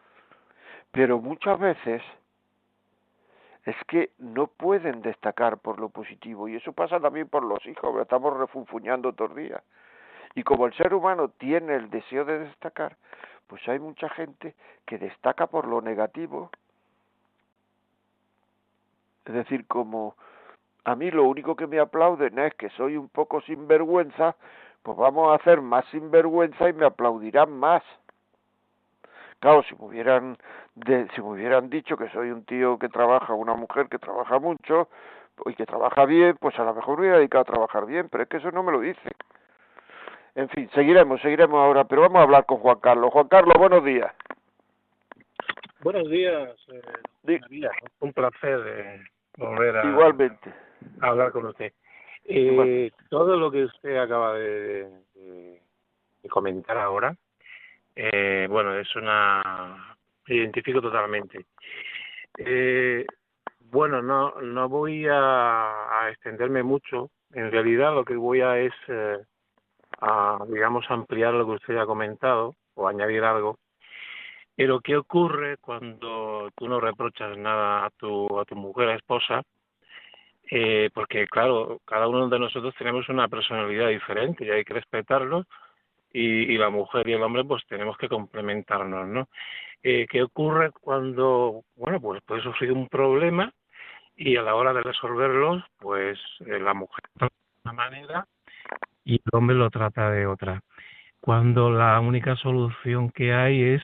[0.91, 2.01] Pero muchas veces
[3.65, 7.99] es que no pueden destacar por lo positivo y eso pasa también por los hijos,
[8.01, 9.61] estamos refunfuñando todos los días.
[10.35, 12.95] Y como el ser humano tiene el deseo de destacar,
[13.47, 14.55] pues hay mucha gente
[14.85, 16.49] que destaca por lo negativo.
[19.25, 20.15] Es decir, como
[20.85, 24.35] a mí lo único que me aplauden es que soy un poco sinvergüenza,
[24.83, 27.83] pues vamos a hacer más sinvergüenza y me aplaudirán más.
[29.39, 30.37] Claro, si me hubieran
[31.13, 34.87] si me hubieran dicho que soy un tío que trabaja, una mujer que trabaja mucho
[35.45, 38.23] y que trabaja bien, pues a lo mejor me hubiera dedicado a trabajar bien, pero
[38.23, 39.11] es que eso no me lo dice.
[40.37, 43.09] En fin, seguiremos, seguiremos ahora, pero vamos a hablar con Juan Carlos.
[43.11, 44.13] Juan Carlos, buenos días.
[45.81, 46.55] Buenos días,
[47.25, 47.69] eh,
[48.01, 49.01] Un placer eh,
[49.35, 50.53] volver a, Igualmente.
[51.01, 51.73] hablar con usted.
[52.23, 54.87] Eh, todo lo que usted acaba de,
[56.29, 57.15] comentar ahora,
[57.95, 59.97] eh, bueno, es una...
[60.27, 61.47] Me identifico totalmente.
[62.37, 63.07] Eh,
[63.71, 67.09] bueno, no, no voy a, a, extenderme mucho.
[67.33, 69.17] En realidad lo que voy a es eh,
[69.99, 73.57] a, digamos, ampliar lo que usted ha comentado o añadir algo.
[74.55, 79.43] Pero ¿qué ocurre cuando tú no reprochas nada a tu, a tu mujer, a esposa?
[80.49, 85.45] Eh, porque, claro, cada uno de nosotros tenemos una personalidad diferente y hay que respetarlo.
[86.11, 89.27] Y, y la mujer y el hombre, pues tenemos que complementarnos, ¿no?
[89.83, 93.51] Eh, ¿Qué ocurre cuando, bueno, pues puede sufrir un problema
[94.15, 97.27] y a la hora de resolverlo, pues eh, la mujer de
[97.63, 98.27] una manera
[99.07, 100.61] y el hombre lo trata de otra.
[101.21, 103.81] Cuando la única solución que hay es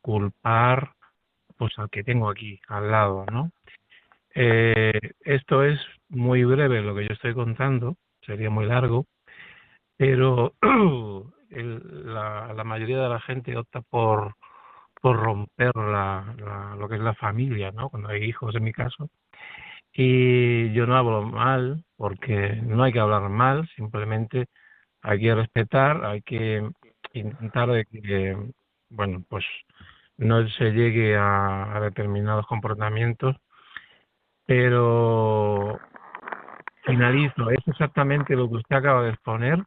[0.00, 0.92] culpar
[1.58, 3.52] pues al que tengo aquí al lado, ¿no?
[4.34, 9.04] Eh, esto es muy breve lo que yo estoy contando, sería muy largo,
[9.96, 10.54] pero
[11.50, 14.34] el, la, la mayoría de la gente opta por
[15.02, 17.90] por romper la, la, lo que es la familia, ¿no?
[17.90, 19.10] Cuando hay hijos, en mi caso,
[19.92, 24.46] y yo no hablo mal porque no hay que hablar mal, simplemente
[25.02, 26.70] hay que respetar, hay que
[27.12, 28.36] intentar de que,
[28.90, 29.44] bueno, pues
[30.16, 33.36] no se llegue a, determinados comportamientos,
[34.46, 35.78] pero
[36.84, 39.64] finalizo, es exactamente lo que usted acaba de exponer,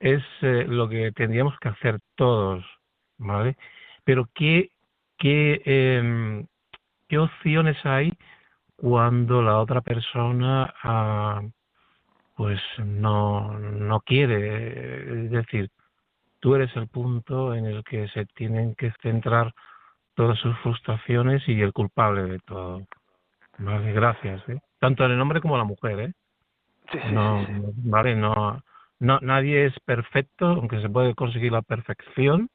[0.00, 2.64] es eh, lo que tendríamos que hacer todos,
[3.18, 3.56] ¿vale?
[4.04, 4.70] Pero ¿qué,
[5.18, 6.44] qué, eh,
[7.08, 8.12] qué opciones hay
[8.76, 10.74] cuando la otra persona...
[10.82, 11.42] Ah,
[12.42, 15.26] pues no, no quiere.
[15.26, 15.70] Es decir,
[16.40, 19.54] tú eres el punto en el que se tienen que centrar
[20.16, 22.82] todas sus frustraciones y el culpable de todo.
[23.58, 24.42] Vale, gracias.
[24.48, 24.58] ¿eh?
[24.80, 26.12] Tanto en el hombre como en la mujer, ¿eh?
[26.90, 27.52] Sí, sí, no, sí,
[27.84, 28.60] vale, no,
[28.98, 32.50] no, nadie es perfecto, aunque se puede conseguir la perfección,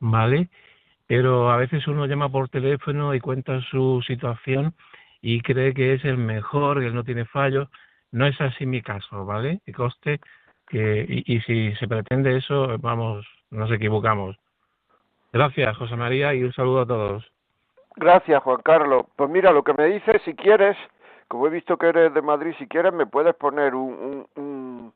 [0.00, 0.50] ¿vale?
[1.06, 4.74] Pero a veces uno llama por teléfono y cuenta su situación
[5.22, 7.68] y cree que es el mejor, que él no tiene fallos.
[8.12, 9.60] No es así mi caso, ¿vale?
[9.64, 10.20] Que coste
[10.66, 14.36] que, y, y si se pretende eso, vamos, nos equivocamos.
[15.32, 17.32] Gracias, José María, y un saludo a todos.
[17.96, 19.06] Gracias, Juan Carlos.
[19.16, 20.76] Pues mira, lo que me dices, si quieres,
[21.28, 24.92] como he visto que eres de Madrid, si quieres me puedes poner un, un,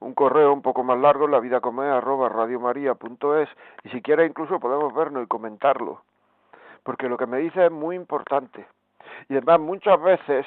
[0.00, 3.48] un, correo un poco más largo, la vida arroba radiomaria.es,
[3.84, 6.02] y si quieres incluso podemos vernos y comentarlo.
[6.82, 8.66] Porque lo que me dices es muy importante.
[9.28, 10.46] Y además muchas veces,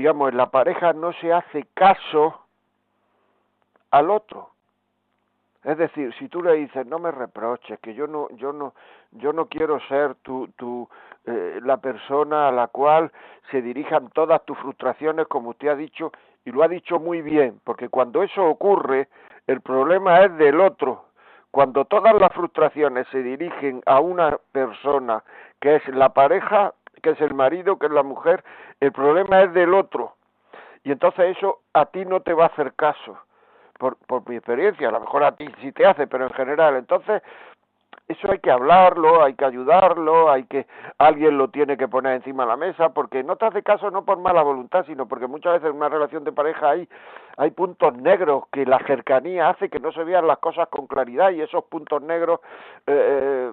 [0.00, 2.40] digamos, en la pareja no se hace caso
[3.90, 4.48] al otro.
[5.62, 8.72] Es decir, si tú le dices, no me reproches, que yo no, yo no,
[9.10, 10.88] yo no quiero ser tu, tu,
[11.26, 13.12] eh, la persona a la cual
[13.50, 16.12] se dirijan todas tus frustraciones, como usted ha dicho,
[16.46, 19.08] y lo ha dicho muy bien, porque cuando eso ocurre,
[19.46, 21.04] el problema es del otro.
[21.50, 25.22] Cuando todas las frustraciones se dirigen a una persona,
[25.60, 26.72] que es la pareja,
[27.02, 28.42] que es el marido, que es la mujer,
[28.80, 30.16] el problema es del otro.
[30.82, 33.18] Y entonces eso a ti no te va a hacer caso
[33.78, 36.76] por, por mi experiencia, a lo mejor a ti sí te hace, pero en general,
[36.76, 37.22] entonces
[38.08, 40.66] eso hay que hablarlo, hay que ayudarlo, hay que
[40.98, 44.04] alguien lo tiene que poner encima de la mesa, porque no te hace caso no
[44.04, 46.88] por mala voluntad, sino porque muchas veces en una relación de pareja hay
[47.36, 51.30] hay puntos negros que la cercanía hace que no se vean las cosas con claridad
[51.30, 52.40] y esos puntos negros
[52.86, 53.52] eh,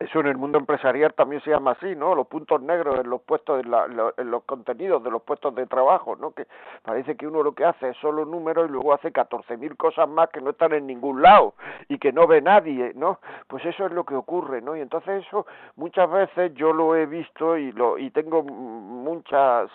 [0.00, 2.14] eso en el mundo empresarial también se llama así, ¿no?
[2.14, 3.70] Los puntos negros en los puestos, en,
[4.16, 6.30] en los contenidos de los puestos de trabajo, ¿no?
[6.30, 6.46] Que
[6.82, 10.08] parece que uno lo que hace es solo números y luego hace catorce mil cosas
[10.08, 11.52] más que no están en ningún lado
[11.88, 13.20] y que no ve nadie, ¿no?
[13.46, 14.74] Pues eso es lo que ocurre, ¿no?
[14.74, 15.46] Y entonces eso
[15.76, 19.70] muchas veces yo lo he visto y lo y tengo muchas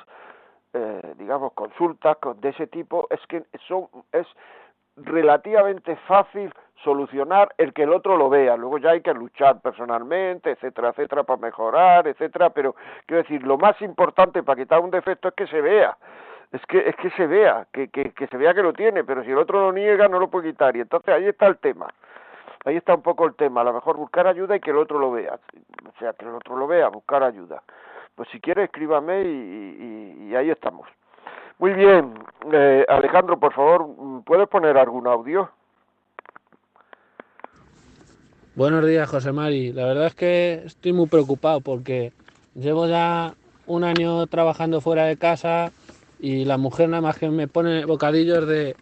[0.73, 4.28] eh, digamos consultas de ese tipo es que son es
[4.97, 8.55] relativamente fácil solucionar el que el otro lo vea.
[8.55, 12.49] Luego ya hay que luchar personalmente, etcétera, etcétera, para mejorar, etcétera.
[12.51, 12.75] Pero
[13.05, 15.97] quiero decir, lo más importante para quitar un defecto es que se vea.
[16.51, 19.31] Es que, es que se vea, que, que, se vea que lo tiene, pero si
[19.31, 20.75] el otro lo niega no lo puede quitar.
[20.77, 21.87] Y entonces ahí está el tema.
[22.63, 23.61] Ahí está un poco el tema.
[23.61, 25.39] A lo mejor buscar ayuda y que el otro lo vea.
[25.87, 27.61] O sea, que el otro lo vea, buscar ayuda.
[28.15, 30.87] Pues si quiere, escríbame y, y ahí estamos.
[31.57, 32.13] Muy bien,
[32.51, 35.49] eh, Alejandro, por favor, ¿puedes poner algún audio?
[38.55, 39.71] Buenos días, José Mari.
[39.71, 42.11] La verdad es que estoy muy preocupado porque
[42.55, 43.35] llevo ya
[43.65, 45.71] un año trabajando fuera de casa
[46.19, 48.75] y la mujer nada más que me pone bocadillos de,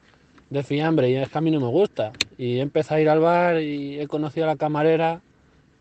[0.50, 2.12] de fiambre y es que a mí no me gusta.
[2.38, 5.22] Y empezado a ir al bar y he conocido a la camarera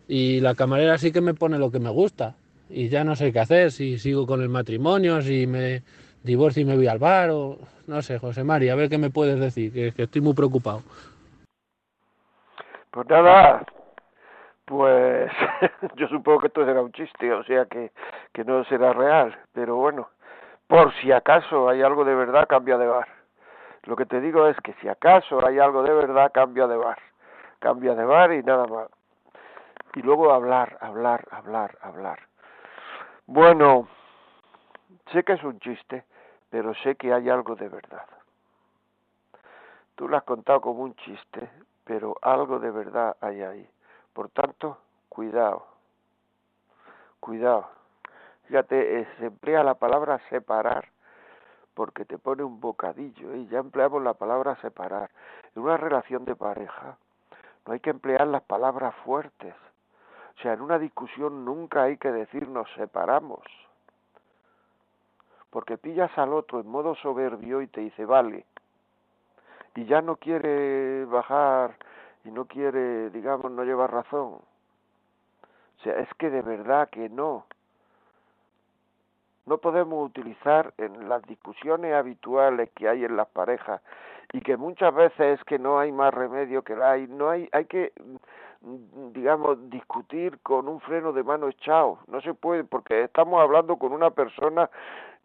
[0.07, 2.37] y la camarera sí que me pone lo que me gusta.
[2.69, 5.83] Y ya no sé qué hacer, si sigo con el matrimonio, si me
[6.23, 7.57] divorcio y me voy al bar o
[7.87, 10.81] no sé, José Mari, a ver qué me puedes decir, que, que estoy muy preocupado.
[12.91, 13.65] Pues nada,
[14.65, 15.31] pues
[15.95, 17.91] yo supongo que esto será un chiste, o sea que,
[18.31, 20.09] que no será real, pero bueno,
[20.67, 23.07] por si acaso hay algo de verdad, cambia de bar.
[23.83, 26.97] Lo que te digo es que si acaso hay algo de verdad, cambia de bar.
[27.59, 28.87] Cambia de bar y nada más.
[29.95, 32.19] Y luego hablar, hablar, hablar, hablar.
[33.27, 33.87] Bueno,
[35.11, 36.05] sé que es un chiste,
[36.53, 38.05] pero sé que hay algo de verdad.
[39.95, 41.49] Tú lo has contado como un chiste,
[41.83, 43.67] pero algo de verdad hay ahí.
[44.13, 44.77] Por tanto,
[45.09, 45.65] cuidado,
[47.19, 47.67] cuidado.
[48.43, 50.89] Fíjate, eh, se emplea la palabra separar
[51.73, 55.09] porque te pone un bocadillo y ya empleamos la palabra separar.
[55.55, 56.97] En una relación de pareja
[57.65, 59.55] no hay que emplear las palabras fuertes.
[60.37, 63.41] O sea, en una discusión nunca hay que decir nos separamos.
[65.53, 68.43] Porque pillas al otro en modo soberbio y te dice, vale.
[69.75, 71.75] Y ya no quiere bajar
[72.25, 74.39] y no quiere, digamos, no lleva razón.
[74.39, 77.45] O sea, es que de verdad que no.
[79.45, 83.79] No podemos utilizar en las discusiones habituales que hay en las parejas
[84.31, 87.05] y que muchas veces es que no hay más remedio que la hay.
[87.05, 87.93] No hay, hay que,
[89.11, 91.99] digamos, discutir con un freno de mano echado.
[92.07, 94.67] No se puede porque estamos hablando con una persona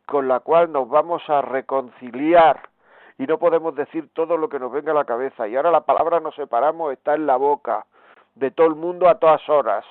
[0.09, 2.71] con la cual nos vamos a reconciliar
[3.19, 5.47] y no podemos decir todo lo que nos venga a la cabeza.
[5.47, 7.85] Y ahora la palabra nos separamos está en la boca
[8.35, 9.85] de todo el mundo a todas horas.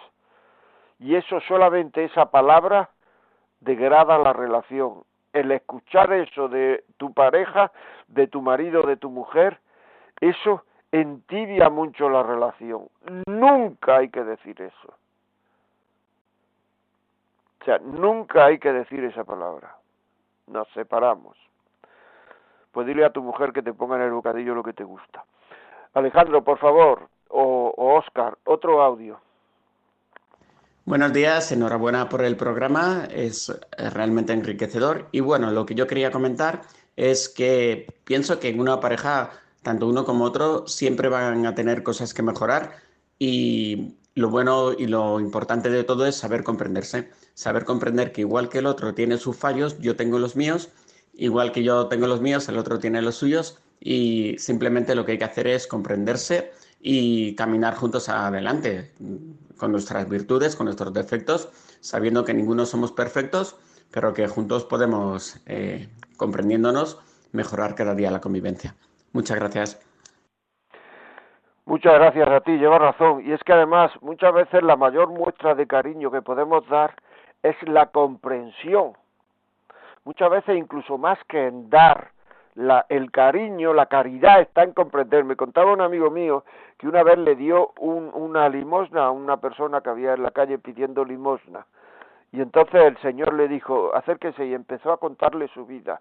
[0.98, 2.90] Y eso solamente esa palabra
[3.60, 5.04] degrada la relación.
[5.34, 7.72] El escuchar eso de tu pareja,
[8.08, 9.60] de tu marido, de tu mujer,
[10.20, 12.90] eso entibia mucho la relación.
[13.28, 14.94] Nunca hay que decir eso.
[17.62, 19.77] O sea, nunca hay que decir esa palabra.
[20.48, 21.38] Nos separamos
[22.78, 25.26] pues dile a tu mujer que te ponga en el bocadillo lo que te gusta.
[25.96, 29.20] Alejandro, por favor, o, Oscar, otro audio.
[30.86, 33.52] Buenos días, enhorabuena por el programa, es
[33.92, 35.08] realmente enriquecedor.
[35.12, 36.62] Y bueno, lo que yo quería comentar
[36.96, 39.32] es que pienso que en una pareja,
[39.64, 42.74] tanto uno como otro, siempre van a tener cosas que mejorar
[43.18, 48.50] y lo bueno y lo importante de todo es saber comprenderse, saber comprender que igual
[48.50, 50.70] que el otro tiene sus fallos, yo tengo los míos,
[51.14, 55.12] igual que yo tengo los míos, el otro tiene los suyos y simplemente lo que
[55.14, 56.52] hay que hacer es comprenderse
[56.82, 58.92] y caminar juntos adelante
[59.56, 61.50] con nuestras virtudes, con nuestros defectos,
[61.80, 63.56] sabiendo que ninguno somos perfectos,
[63.92, 66.98] pero que juntos podemos, eh, comprendiéndonos,
[67.34, 68.76] mejorar cada día la convivencia.
[69.14, 69.78] Muchas gracias.
[71.68, 73.24] Muchas gracias a ti, llevas razón.
[73.26, 76.96] Y es que además muchas veces la mayor muestra de cariño que podemos dar
[77.44, 78.94] es la comprensión.
[80.06, 82.12] Muchas veces incluso más que en dar,
[82.56, 85.26] la, el cariño, la caridad está en comprender.
[85.26, 86.46] Me contaba un amigo mío
[86.78, 90.32] que una vez le dio un, una limosna a una persona que había en la
[90.32, 91.66] calle pidiendo limosna.
[92.32, 96.00] Y entonces el Señor le dijo, acérquese y empezó a contarle su vida.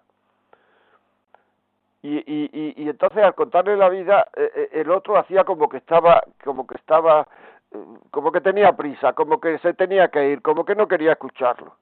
[2.09, 5.75] Y, y, y, entonces al contarle la vida, eh, eh, el otro hacía como que
[5.75, 7.27] estaba, como que estaba,
[7.71, 11.11] eh, como que tenía prisa, como que se tenía que ir, como que no quería
[11.11, 11.75] escucharlo.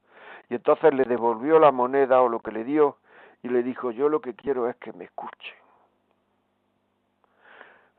[0.49, 2.97] Y entonces le devolvió la moneda o lo que le dio
[3.43, 5.59] y le dijo, yo lo que quiero es que me escuchen.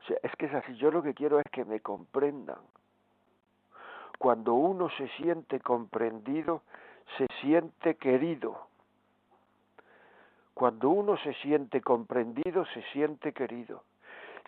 [0.01, 2.59] O sea, es que es así, yo lo que quiero es que me comprendan.
[4.19, 6.61] Cuando uno se siente comprendido,
[7.17, 8.66] se siente querido.
[10.57, 13.83] Cuando uno se siente comprendido, se siente querido.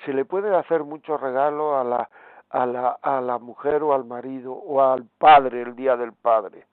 [0.06, 2.10] Se le puede hacer mucho regalo a la,
[2.50, 6.66] a la, a la mujer o al marido o al padre el día del padre.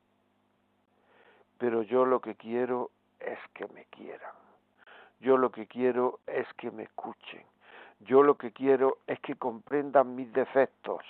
[1.59, 2.89] Pero yo lo que quiero
[3.21, 4.33] es que me quieran.
[5.21, 7.45] Yo lo que quiero es que me escuchen.
[8.01, 11.03] Yo lo que quiero es que comprendan mis defectos.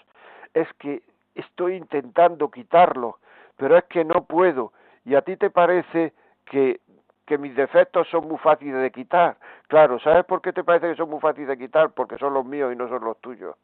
[0.53, 1.05] Es que
[1.37, 3.15] estoy intentando quitarlos,
[3.57, 4.73] pero es que no puedo.
[5.05, 6.13] Y a ti te parece
[6.47, 6.81] que,
[7.27, 9.37] que mis defectos son muy fáciles de quitar.
[9.69, 11.91] Claro, ¿sabes por qué te parece que son muy fáciles de quitar?
[11.91, 13.57] Porque son los míos y no son los tuyos.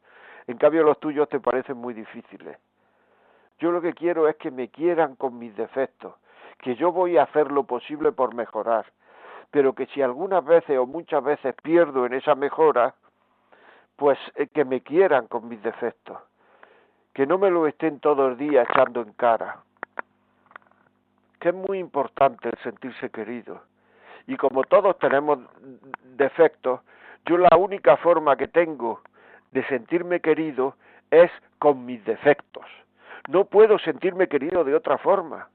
[0.47, 2.57] En cambio, los tuyos te parecen muy difíciles.
[3.59, 6.13] Yo lo que quiero es que me quieran con mis defectos
[6.63, 8.85] que yo voy a hacer lo posible por mejorar,
[9.51, 12.95] pero que si algunas veces o muchas veces pierdo en esa mejora,
[13.97, 16.17] pues eh, que me quieran con mis defectos,
[17.13, 19.57] que no me lo estén todos los días echando en cara,
[21.49, 23.61] es muy importante el sentirse querido.
[24.27, 25.39] Y como todos tenemos
[26.15, 26.81] defectos,
[27.25, 29.01] yo la única forma que tengo
[29.51, 30.75] de sentirme querido
[31.11, 32.65] es con mis defectos.
[33.27, 35.47] No puedo sentirme querido de otra forma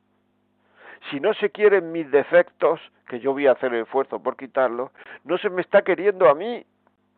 [1.11, 4.91] si no se quieren mis defectos, que yo voy a hacer el esfuerzo por quitarlos,
[5.25, 6.65] no se me está queriendo a mí,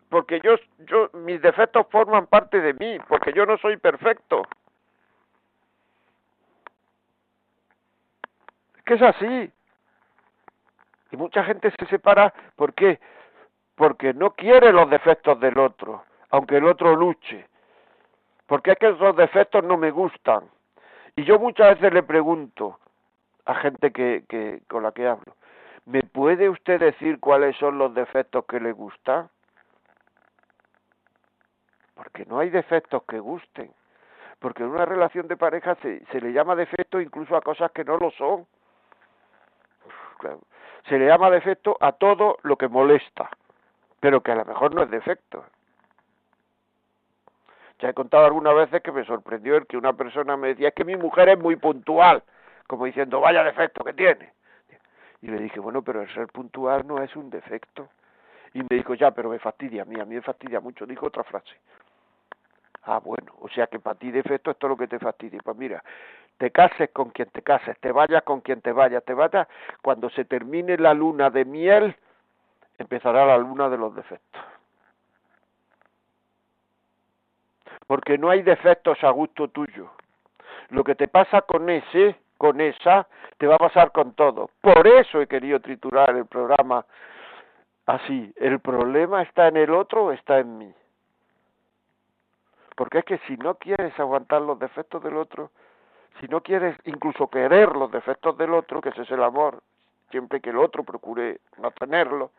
[0.09, 0.57] porque yo,
[0.87, 4.43] yo, mis defectos forman parte de mí, porque yo no soy perfecto.
[8.77, 9.53] Es que es así.
[11.13, 12.99] Y mucha gente se separa, ¿por qué?
[13.77, 17.47] Porque no quiere los defectos del otro, aunque el otro luche.
[18.49, 20.51] Porque es que esos defectos no me gustan.
[21.15, 22.81] Y yo muchas veces le pregunto,
[23.45, 25.37] a gente que, que con la que hablo.
[25.85, 29.31] ¿Me puede usted decir cuáles son los defectos que le gustan?
[31.95, 33.71] Porque no hay defectos que gusten.
[34.41, 37.85] Porque en una relación de pareja se, se le llama defecto incluso a cosas que
[37.85, 38.47] no lo son.
[40.89, 43.31] Se le llama defecto a todo lo que molesta,
[44.01, 45.45] pero que a lo mejor no es defecto.
[47.79, 50.85] Ya he contado algunas veces que me sorprendió el que una persona me decía que
[50.85, 52.23] mi mujer es muy puntual
[52.71, 54.33] como diciendo, vaya defecto que tiene.
[55.23, 57.89] Y le dije, bueno, pero el ser puntual no es un defecto.
[58.55, 60.87] Y me dijo, ya, pero me fastidia a mí, a mí me fastidia mucho.
[60.87, 61.51] Dijo otra frase.
[62.85, 65.41] Ah, bueno, o sea que para ti defecto es todo lo que te fastidia.
[65.45, 65.83] Pues mira,
[66.41, 69.47] te cases con quien te cases, te vayas con quien te vayas, te vayas,
[69.83, 71.95] cuando se termine la luna de miel,
[72.79, 74.43] empezará la luna de los defectos.
[77.87, 79.91] Porque no hay defectos a gusto tuyo.
[80.71, 84.49] Lo que te pasa con ese con esa, te va a pasar con todo.
[84.63, 86.87] Por eso he querido triturar el programa
[87.85, 88.33] así.
[88.37, 90.75] El problema está en el otro o está en mí.
[92.77, 95.51] Porque es que si no quieres aguantar los defectos del otro,
[96.19, 99.63] si no quieres incluso querer los defectos del otro, que ese es el amor,
[100.11, 102.31] siempre que el otro procure no tenerlo,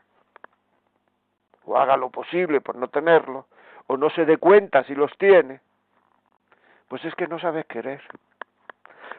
[1.66, 3.46] o haga lo posible por no tenerlo,
[3.88, 5.62] o no se dé cuenta si los tiene,
[6.88, 8.02] pues es que no sabes querer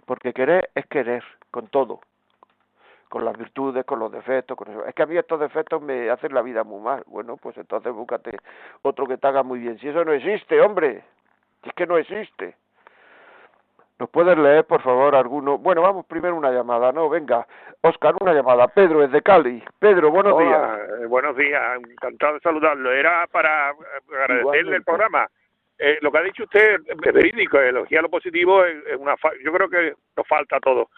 [0.06, 2.00] porque querer es querer, con todo,
[3.08, 4.84] con las virtudes, con los defectos, con eso.
[4.86, 7.02] Es que a mí estos defectos me hacen la vida muy mal.
[7.06, 8.36] Bueno, pues entonces búscate
[8.82, 9.78] otro que te haga muy bien.
[9.78, 11.04] Si eso no existe, hombre,
[11.62, 12.56] si es que no existe.
[14.02, 15.58] ¿Nos puedes leer, por favor, alguno?
[15.58, 17.08] Bueno, vamos primero una llamada, ¿no?
[17.08, 17.46] Venga,
[17.82, 18.66] Oscar, una llamada.
[18.66, 19.62] Pedro, es de Cali.
[19.78, 20.80] Pedro, buenos días.
[21.00, 22.90] Eh, buenos días, encantado de saludarlo.
[22.90, 23.74] Era para eh,
[24.24, 25.28] agradecerle el programa.
[25.78, 29.68] Eh, lo que ha dicho usted es verídico, elogiar lo positivo es, una yo creo
[29.68, 30.88] que nos falta todo.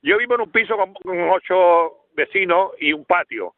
[0.00, 0.94] Yo vivo en un piso con,
[1.28, 3.52] ocho vecinos y un patio.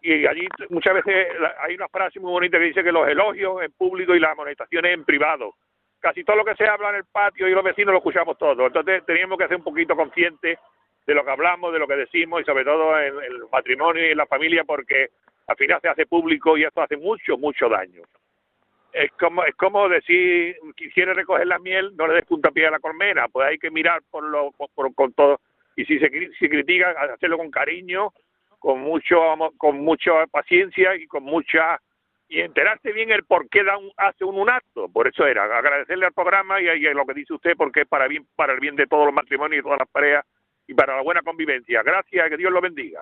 [0.00, 1.28] Y allí muchas veces
[1.60, 4.94] hay una frase muy bonita que dice que los elogios en público y las amonestaciones
[4.94, 5.52] en privado
[6.00, 8.66] casi todo lo que se habla en el patio y los vecinos lo escuchamos todo.
[8.66, 10.58] Entonces teníamos que ser un poquito conscientes
[11.06, 14.10] de lo que hablamos, de lo que decimos y sobre todo en, el matrimonio y
[14.10, 15.10] en la familia porque
[15.46, 18.02] al final se hace público y esto hace mucho, mucho daño.
[18.92, 22.80] Es como, es como decir, quisiera recoger la miel, no le des puntapié a la
[22.80, 25.40] colmena, pues hay que mirar por lo, por, con todo.
[25.76, 28.12] Y si se, si critica, hacerlo con cariño,
[28.58, 29.20] con mucho,
[29.58, 31.78] con mucha paciencia y con mucha
[32.28, 34.88] y enterarse bien el por qué da un, hace un, acto.
[34.88, 38.08] Por eso era agradecerle al programa y, a lo que dice usted, porque es para,
[38.08, 40.24] bien, para el bien de todos los matrimonios y todas las parejas
[40.66, 41.82] y para la buena convivencia.
[41.82, 43.00] Gracias, que Dios lo bendiga.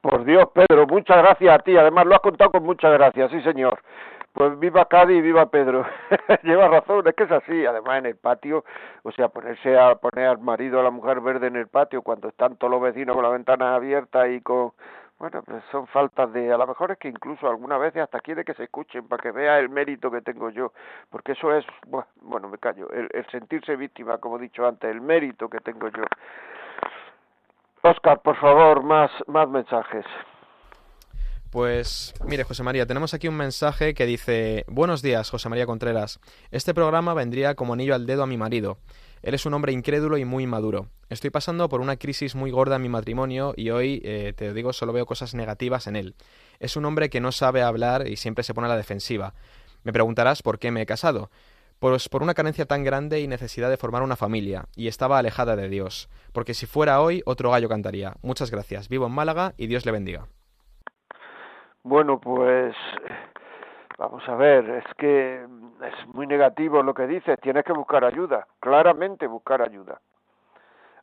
[0.00, 1.76] Por Dios, Pedro, muchas gracias a ti.
[1.76, 3.80] Además, lo has contado con muchas gracias, sí, señor.
[4.32, 5.86] Pues viva Cádiz viva Pedro.
[6.42, 7.64] Lleva razón, es que es así.
[7.64, 8.64] Además, en el patio,
[9.04, 12.28] o sea, ponerse a poner al marido a la mujer verde en el patio cuando
[12.28, 14.72] están todos los vecinos con las ventanas abiertas y con
[15.18, 18.44] bueno, pues son faltas de, a lo mejor es que incluso algunas veces hasta quiere
[18.44, 20.72] que se escuchen para que vea el mérito que tengo yo,
[21.10, 21.64] porque eso es,
[22.20, 26.02] bueno, me callo, el, sentirse víctima, como he dicho antes, el mérito que tengo yo.
[27.82, 30.04] Oscar, por favor, más, más mensajes.
[31.50, 36.18] Pues mire, José María, tenemos aquí un mensaje que dice, buenos días, José María Contreras.
[36.50, 38.78] Este programa vendría como anillo al dedo a mi marido.
[39.24, 40.88] Él es un hombre incrédulo y muy maduro.
[41.08, 44.74] Estoy pasando por una crisis muy gorda en mi matrimonio y hoy, eh, te digo,
[44.74, 46.14] solo veo cosas negativas en él.
[46.60, 49.32] Es un hombre que no sabe hablar y siempre se pone a la defensiva.
[49.82, 51.30] Me preguntarás por qué me he casado.
[51.78, 55.56] Pues por una carencia tan grande y necesidad de formar una familia, y estaba alejada
[55.56, 58.14] de Dios, porque si fuera hoy otro gallo cantaría.
[58.22, 58.90] Muchas gracias.
[58.90, 60.26] Vivo en Málaga y Dios le bendiga.
[61.82, 62.74] Bueno, pues
[63.96, 65.46] Vamos a ver, es que
[65.88, 70.00] es muy negativo lo que dices, tienes que buscar ayuda, claramente buscar ayuda.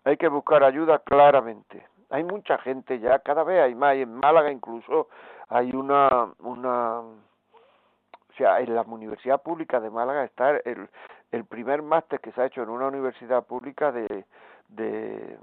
[0.04, 1.86] Hay que buscar ayuda claramente.
[2.10, 5.08] Hay mucha gente ya, cada vez hay más, y en Málaga incluso
[5.50, 10.90] hay una, una, o sea, en la Universidad Pública de Málaga está el,
[11.46, 14.26] primer máster que se ha hecho en una universidad pública de,
[14.68, 15.38] de,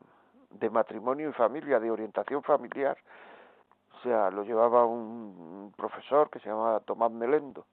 [0.51, 2.99] de matrimonio y familia, de orientación familiar
[3.99, 7.66] o sea, lo llevaba un profesor que se llamaba Tomás Melendo.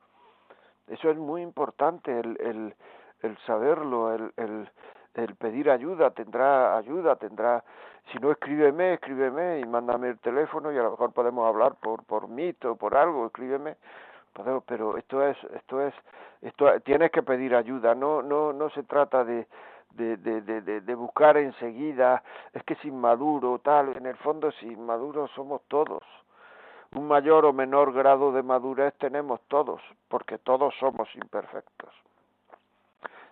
[0.88, 2.76] Eso es muy importante, el, el,
[3.22, 4.70] el saberlo, el, el,
[5.16, 7.64] el pedir ayuda, tendrá ayuda, tendrá,
[8.12, 12.04] si no escríbeme, escríbeme y mándame el teléfono y a lo mejor podemos hablar por,
[12.04, 13.78] por mito, por algo, escríbeme,
[14.68, 15.94] pero esto es, esto es,
[16.42, 19.48] esto tienes que pedir ayuda, no, no, no se trata de,
[19.96, 22.22] de, de, de, buscar enseguida,
[22.54, 26.04] es que es inmaduro, tal, en el fondo si inmaduro somos todos.
[26.96, 31.90] Un mayor o menor grado de madurez tenemos todos, porque todos somos imperfectos.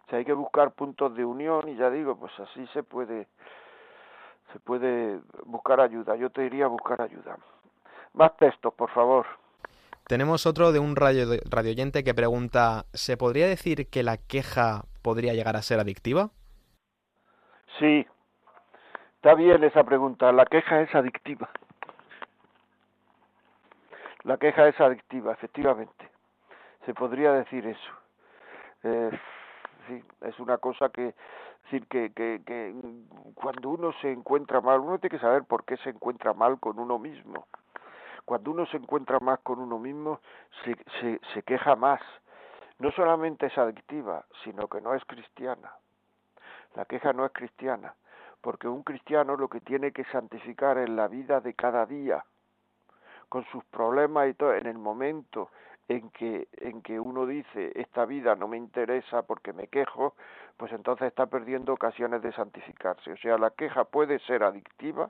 [0.10, 3.28] Si hay que buscar puntos de unión y ya digo, pues así se puede
[4.52, 6.16] se puede buscar ayuda.
[6.16, 7.38] Yo te diría buscar ayuda.
[8.14, 9.26] Más textos, por favor.
[10.08, 15.34] Tenemos otro de un radio, radioyente que pregunta, ¿se podría decir que la queja podría
[15.34, 16.30] llegar a ser adictiva?
[17.80, 18.06] Sí,
[19.16, 20.32] está bien esa pregunta.
[20.32, 21.50] La queja es adictiva.
[24.24, 26.10] La queja es adictiva, efectivamente.
[26.86, 27.92] Se podría decir eso.
[28.84, 29.12] Eh,
[29.88, 31.14] sí, es una cosa que,
[31.64, 32.74] decir, que, que, que
[33.36, 36.80] cuando uno se encuentra mal, uno tiene que saber por qué se encuentra mal con
[36.80, 37.48] uno mismo.
[38.26, 40.22] Cuando uno se encuentra más con uno mismo,
[40.64, 42.02] se, se, queja más.
[42.80, 45.74] No solamente es adictiva, sino que no es cristiana.
[46.76, 47.94] La queja no es cristiana,
[48.42, 52.26] porque un cristiano lo que tiene que santificar en la vida de cada día,
[53.34, 55.50] con sus problemas y todo, en el momento
[55.88, 60.14] en que, en que uno dice esta vida no me interesa porque me quejo,
[60.56, 63.12] pues entonces está perdiendo ocasiones de santificarse.
[63.12, 65.10] O sea, la queja puede ser adictiva,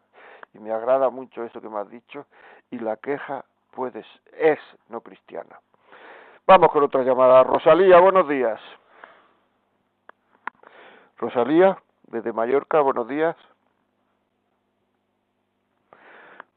[0.54, 2.26] y me agrada mucho eso que me has dicho,
[2.72, 4.06] y la queja puede,
[4.38, 5.60] es no cristiana.
[6.48, 7.44] Vamos con otra llamada.
[7.44, 8.62] Rosalía, buenos días.
[11.18, 13.36] Rosalía, desde Mallorca, buenos días.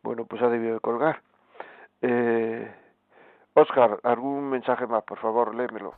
[0.04, 1.25] Bueno, pues ha debido de colgar.
[2.02, 2.70] Eh,
[3.54, 5.94] Oscar, algún mensaje más, por favor, léemelo.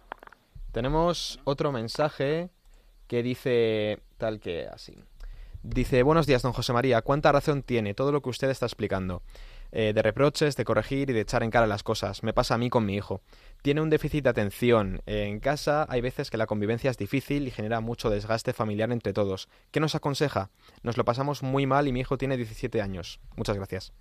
[0.73, 2.51] Tenemos otro mensaje
[3.07, 5.03] que dice tal que así.
[5.63, 9.23] Dice, buenos días, don José María, cuánta razón tiene todo lo que usted está explicando.
[9.71, 12.23] eh, de reproches, de corregir y de echar en cara las cosas.
[12.23, 13.21] Me pasa a mí con mi hijo.
[13.63, 15.03] Tiene un déficit de atención.
[15.07, 19.13] En casa hay veces que la convivencia es difícil y genera mucho desgaste familiar entre
[19.13, 19.49] todos.
[19.71, 20.51] ¿Qué nos aconseja?
[20.83, 23.21] Nos lo pasamos muy mal y mi hijo tiene 17 años.
[23.37, 23.93] Muchas gracias.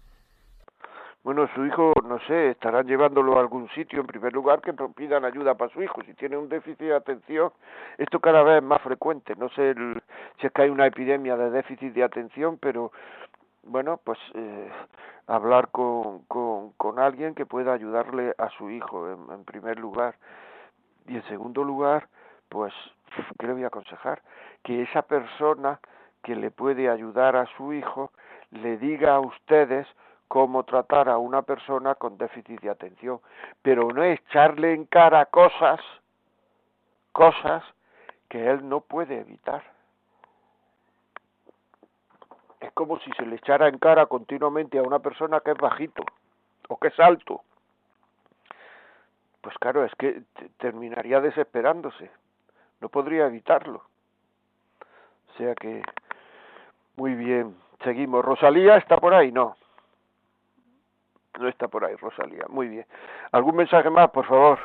[1.28, 5.26] Bueno, su hijo, no sé, estarán llevándolo a algún sitio, en primer lugar, que pidan
[5.26, 6.02] ayuda para su hijo.
[6.06, 7.52] Si tiene un déficit de atención,
[7.98, 9.36] esto cada vez es más frecuente.
[9.36, 9.76] No sé
[10.40, 12.94] si es que hay una epidemia de déficit de atención, pero
[13.64, 14.70] bueno, pues eh,
[15.28, 20.16] hablar con, con, con, alguien que pueda ayudarle a su hijo, en, en primer lugar.
[21.08, 22.08] Y en segundo lugar,
[22.48, 22.74] pues,
[23.38, 24.22] ¿qué le voy a aconsejar?
[24.64, 25.82] Que esa persona
[26.24, 28.12] que le puede ayudar a su hijo
[28.52, 29.86] le diga a ustedes
[30.28, 33.20] cómo tratar a una persona con déficit de atención,
[33.62, 35.80] pero no echarle en cara cosas,
[37.12, 37.64] cosas
[38.30, 39.64] que él no puede evitar.
[42.60, 46.04] Es como si se le echara en cara continuamente a una persona que es bajito
[46.68, 47.42] o que es alto.
[49.42, 50.24] Pues claro, es que
[50.58, 52.12] terminaría desesperándose.
[52.82, 53.84] No podría evitarlo.
[55.30, 55.84] O sea que,
[56.96, 58.26] muy bien, seguimos.
[58.26, 59.56] Rosalía está por ahí, no.
[61.40, 62.46] No está por ahí, Rosalía.
[62.50, 62.86] Muy bien.
[63.32, 64.60] ¿Algún mensaje más, por favor?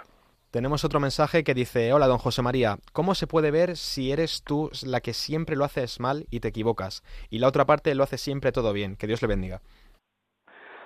[0.50, 4.44] Tenemos otro mensaje que dice, hola don José María, ¿cómo se puede ver si eres
[4.44, 7.02] tú la que siempre lo haces mal y te equivocas?
[7.30, 8.96] Y la otra parte lo hace siempre todo bien.
[8.96, 9.60] Que Dios le bendiga.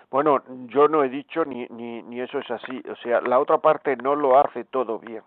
[0.08, 2.80] Bueno, yo no he dicho ni, ni, ni eso es así.
[2.88, 5.22] O sea, la otra parte no lo hace todo bien.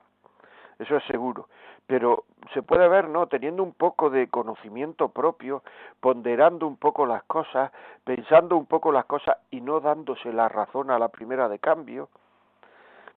[0.80, 1.50] Eso es seguro
[1.90, 3.26] pero se puede ver, ¿no?
[3.26, 5.64] Teniendo un poco de conocimiento propio,
[6.00, 7.72] ponderando un poco las cosas,
[8.04, 12.10] pensando un poco las cosas y no dándose la razón a la primera de cambio,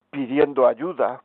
[0.09, 1.21] pidiendo ayuda,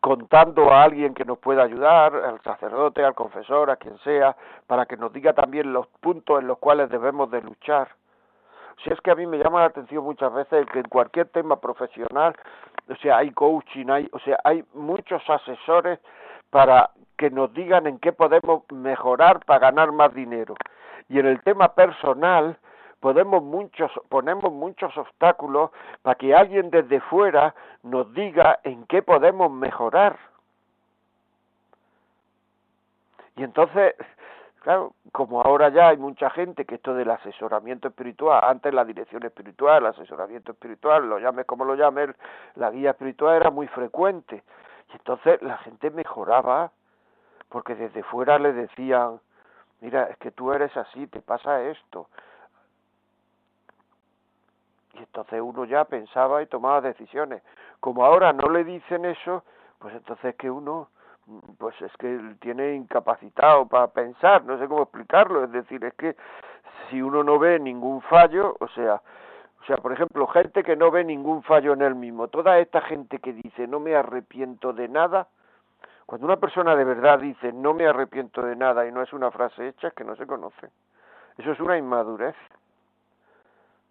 [0.00, 4.34] contando a alguien que nos pueda ayudar, al sacerdote, al confesor, a quien sea,
[4.66, 7.86] para que nos diga también los puntos en los cuales debemos de luchar.
[8.82, 11.60] Si es que a mí me llama la atención muchas veces que en cualquier tema
[11.60, 12.34] profesional
[12.88, 15.98] o sea, hay coaching, hay, o sea, hay muchos asesores
[16.50, 20.54] para que nos digan en qué podemos mejorar para ganar más dinero.
[21.08, 22.58] Y en el tema personal,
[23.00, 25.70] podemos muchos, ponemos muchos obstáculos
[26.02, 30.18] para que alguien desde fuera nos diga en qué podemos mejorar.
[33.36, 33.94] Y entonces,
[34.64, 39.22] Claro, como ahora ya hay mucha gente que esto del asesoramiento espiritual, antes la dirección
[39.22, 42.16] espiritual, el asesoramiento espiritual, lo llames como lo llames,
[42.54, 44.42] la guía espiritual era muy frecuente.
[44.88, 46.72] Y entonces la gente mejoraba,
[47.50, 49.20] porque desde fuera le decían,
[49.82, 52.08] mira, es que tú eres así, te pasa esto.
[54.94, 57.42] Y entonces uno ya pensaba y tomaba decisiones.
[57.80, 59.44] Como ahora no le dicen eso,
[59.78, 60.88] pues entonces que uno
[61.58, 66.16] pues es que tiene incapacitado para pensar, no sé cómo explicarlo, es decir, es que
[66.88, 69.00] si uno no ve ningún fallo, o sea,
[69.60, 72.82] o sea, por ejemplo, gente que no ve ningún fallo en él mismo, toda esta
[72.82, 75.28] gente que dice no me arrepiento de nada,
[76.04, 79.30] cuando una persona de verdad dice no me arrepiento de nada y no es una
[79.30, 80.68] frase hecha, es que no se conoce.
[81.38, 82.36] Eso es una inmadurez.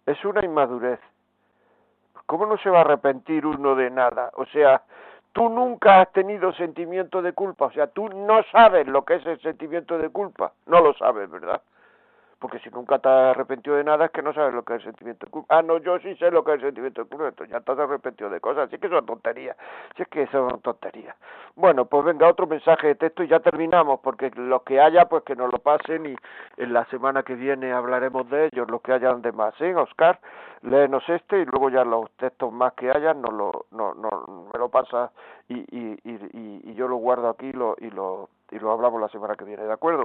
[0.06, 1.00] Es una inmadurez.
[2.26, 4.30] ¿Cómo no se va a arrepentir uno de nada?
[4.34, 4.82] O sea,
[5.34, 9.26] tú nunca has tenido sentimiento de culpa, o sea, tú no sabes lo que es
[9.26, 11.60] el sentimiento de culpa, no lo sabes, ¿verdad?
[12.44, 14.80] Porque si nunca te has arrepentido de nada es que no sabes lo que es
[14.80, 15.56] el sentimiento de culpa.
[15.56, 17.72] Ah, no, yo sí sé lo que es el sentimiento de culpa, entonces ya te
[17.72, 19.56] has arrepentido de cosas, así que son tonterías,
[19.96, 21.16] sí es que son tonterías.
[21.56, 25.22] Bueno, pues venga, otro mensaje de texto y ya terminamos, porque los que haya, pues
[25.24, 26.16] que nos lo pasen y
[26.58, 30.20] en la semana que viene hablaremos de ellos, los que hayan de más, ¿eh, Oscar?
[30.60, 34.58] léenos este y luego ya los textos más que hayan nos lo, no, no, me
[34.58, 35.12] lo pasa
[35.48, 39.00] y, y, y, y, yo lo guardo aquí y lo, y, lo, y lo hablamos
[39.00, 40.04] la semana que viene, ¿de acuerdo?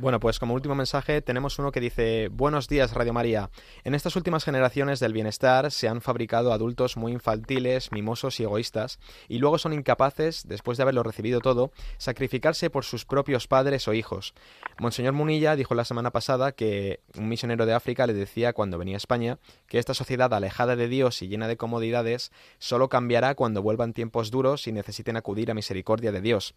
[0.00, 3.50] Bueno, pues como último mensaje tenemos uno que dice Buenos días Radio María.
[3.82, 9.00] En estas últimas generaciones del bienestar se han fabricado adultos muy infantiles, mimosos y egoístas,
[9.26, 13.92] y luego son incapaces, después de haberlo recibido todo, sacrificarse por sus propios padres o
[13.92, 14.34] hijos.
[14.78, 18.94] Monseñor Munilla dijo la semana pasada que un misionero de África le decía cuando venía
[18.94, 23.62] a España que esta sociedad alejada de Dios y llena de comodidades solo cambiará cuando
[23.62, 26.54] vuelvan tiempos duros y necesiten acudir a misericordia de Dios.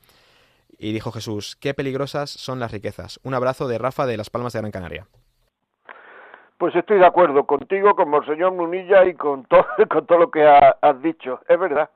[0.77, 3.19] Y dijo Jesús, qué peligrosas son las riquezas.
[3.23, 5.07] Un abrazo de Rafa de Las Palmas de Gran Canaria.
[6.57, 10.45] Pues estoy de acuerdo contigo, con Monseñor Munilla y con todo, con todo lo que
[10.45, 11.41] has dicho.
[11.47, 11.89] Es verdad.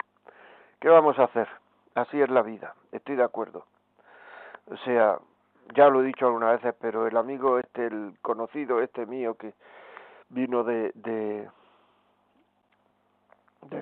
[0.80, 1.48] ¿Qué vamos a hacer?
[1.94, 2.74] Así es la vida.
[2.92, 3.66] Estoy de acuerdo.
[4.68, 5.20] O sea,
[5.76, 9.54] ya lo he dicho algunas veces, pero el amigo este, el conocido este mío que
[10.30, 11.48] vino de, de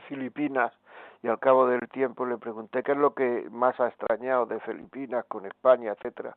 [0.01, 0.73] Filipinas
[1.23, 4.59] y al cabo del tiempo le pregunté qué es lo que más ha extrañado de
[4.59, 6.35] Filipinas con España, etcétera,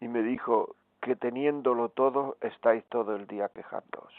[0.00, 4.14] y me dijo que teniéndolo todo estáis todo el día quejándoos.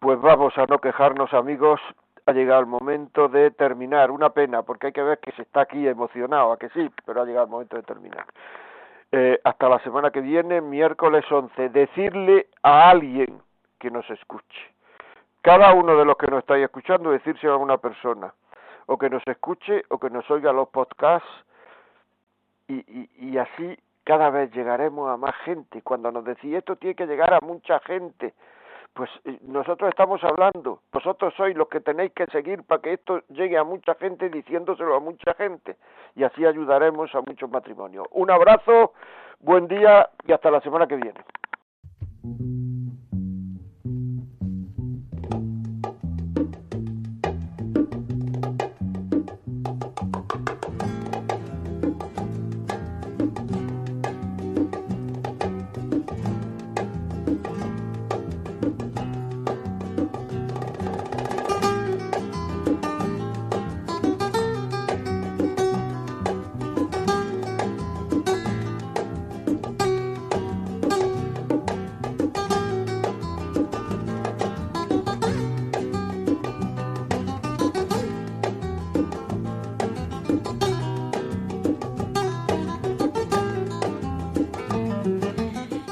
[0.00, 1.80] Pues vamos a no quejarnos amigos,
[2.26, 5.62] ha llegado el momento de terminar, una pena, porque hay que ver que se está
[5.62, 8.26] aquí emocionado, a que sí, pero ha llegado el momento de terminar.
[9.10, 13.40] Eh, hasta la semana que viene, miércoles 11, decirle a alguien
[13.78, 14.60] que nos escuche.
[15.40, 18.34] Cada uno de los que nos estáis escuchando, decirse a una persona,
[18.88, 21.28] o que nos escuche, o que nos oiga los podcasts,
[22.66, 25.82] y, y, y así cada vez llegaremos a más gente.
[25.82, 28.34] Cuando nos decís esto tiene que llegar a mucha gente,
[28.94, 33.20] pues eh, nosotros estamos hablando, vosotros sois los que tenéis que seguir para que esto
[33.28, 35.76] llegue a mucha gente diciéndoselo a mucha gente
[36.16, 38.06] y así ayudaremos a muchos matrimonios.
[38.12, 38.94] Un abrazo,
[39.40, 41.20] buen día y hasta la semana que viene.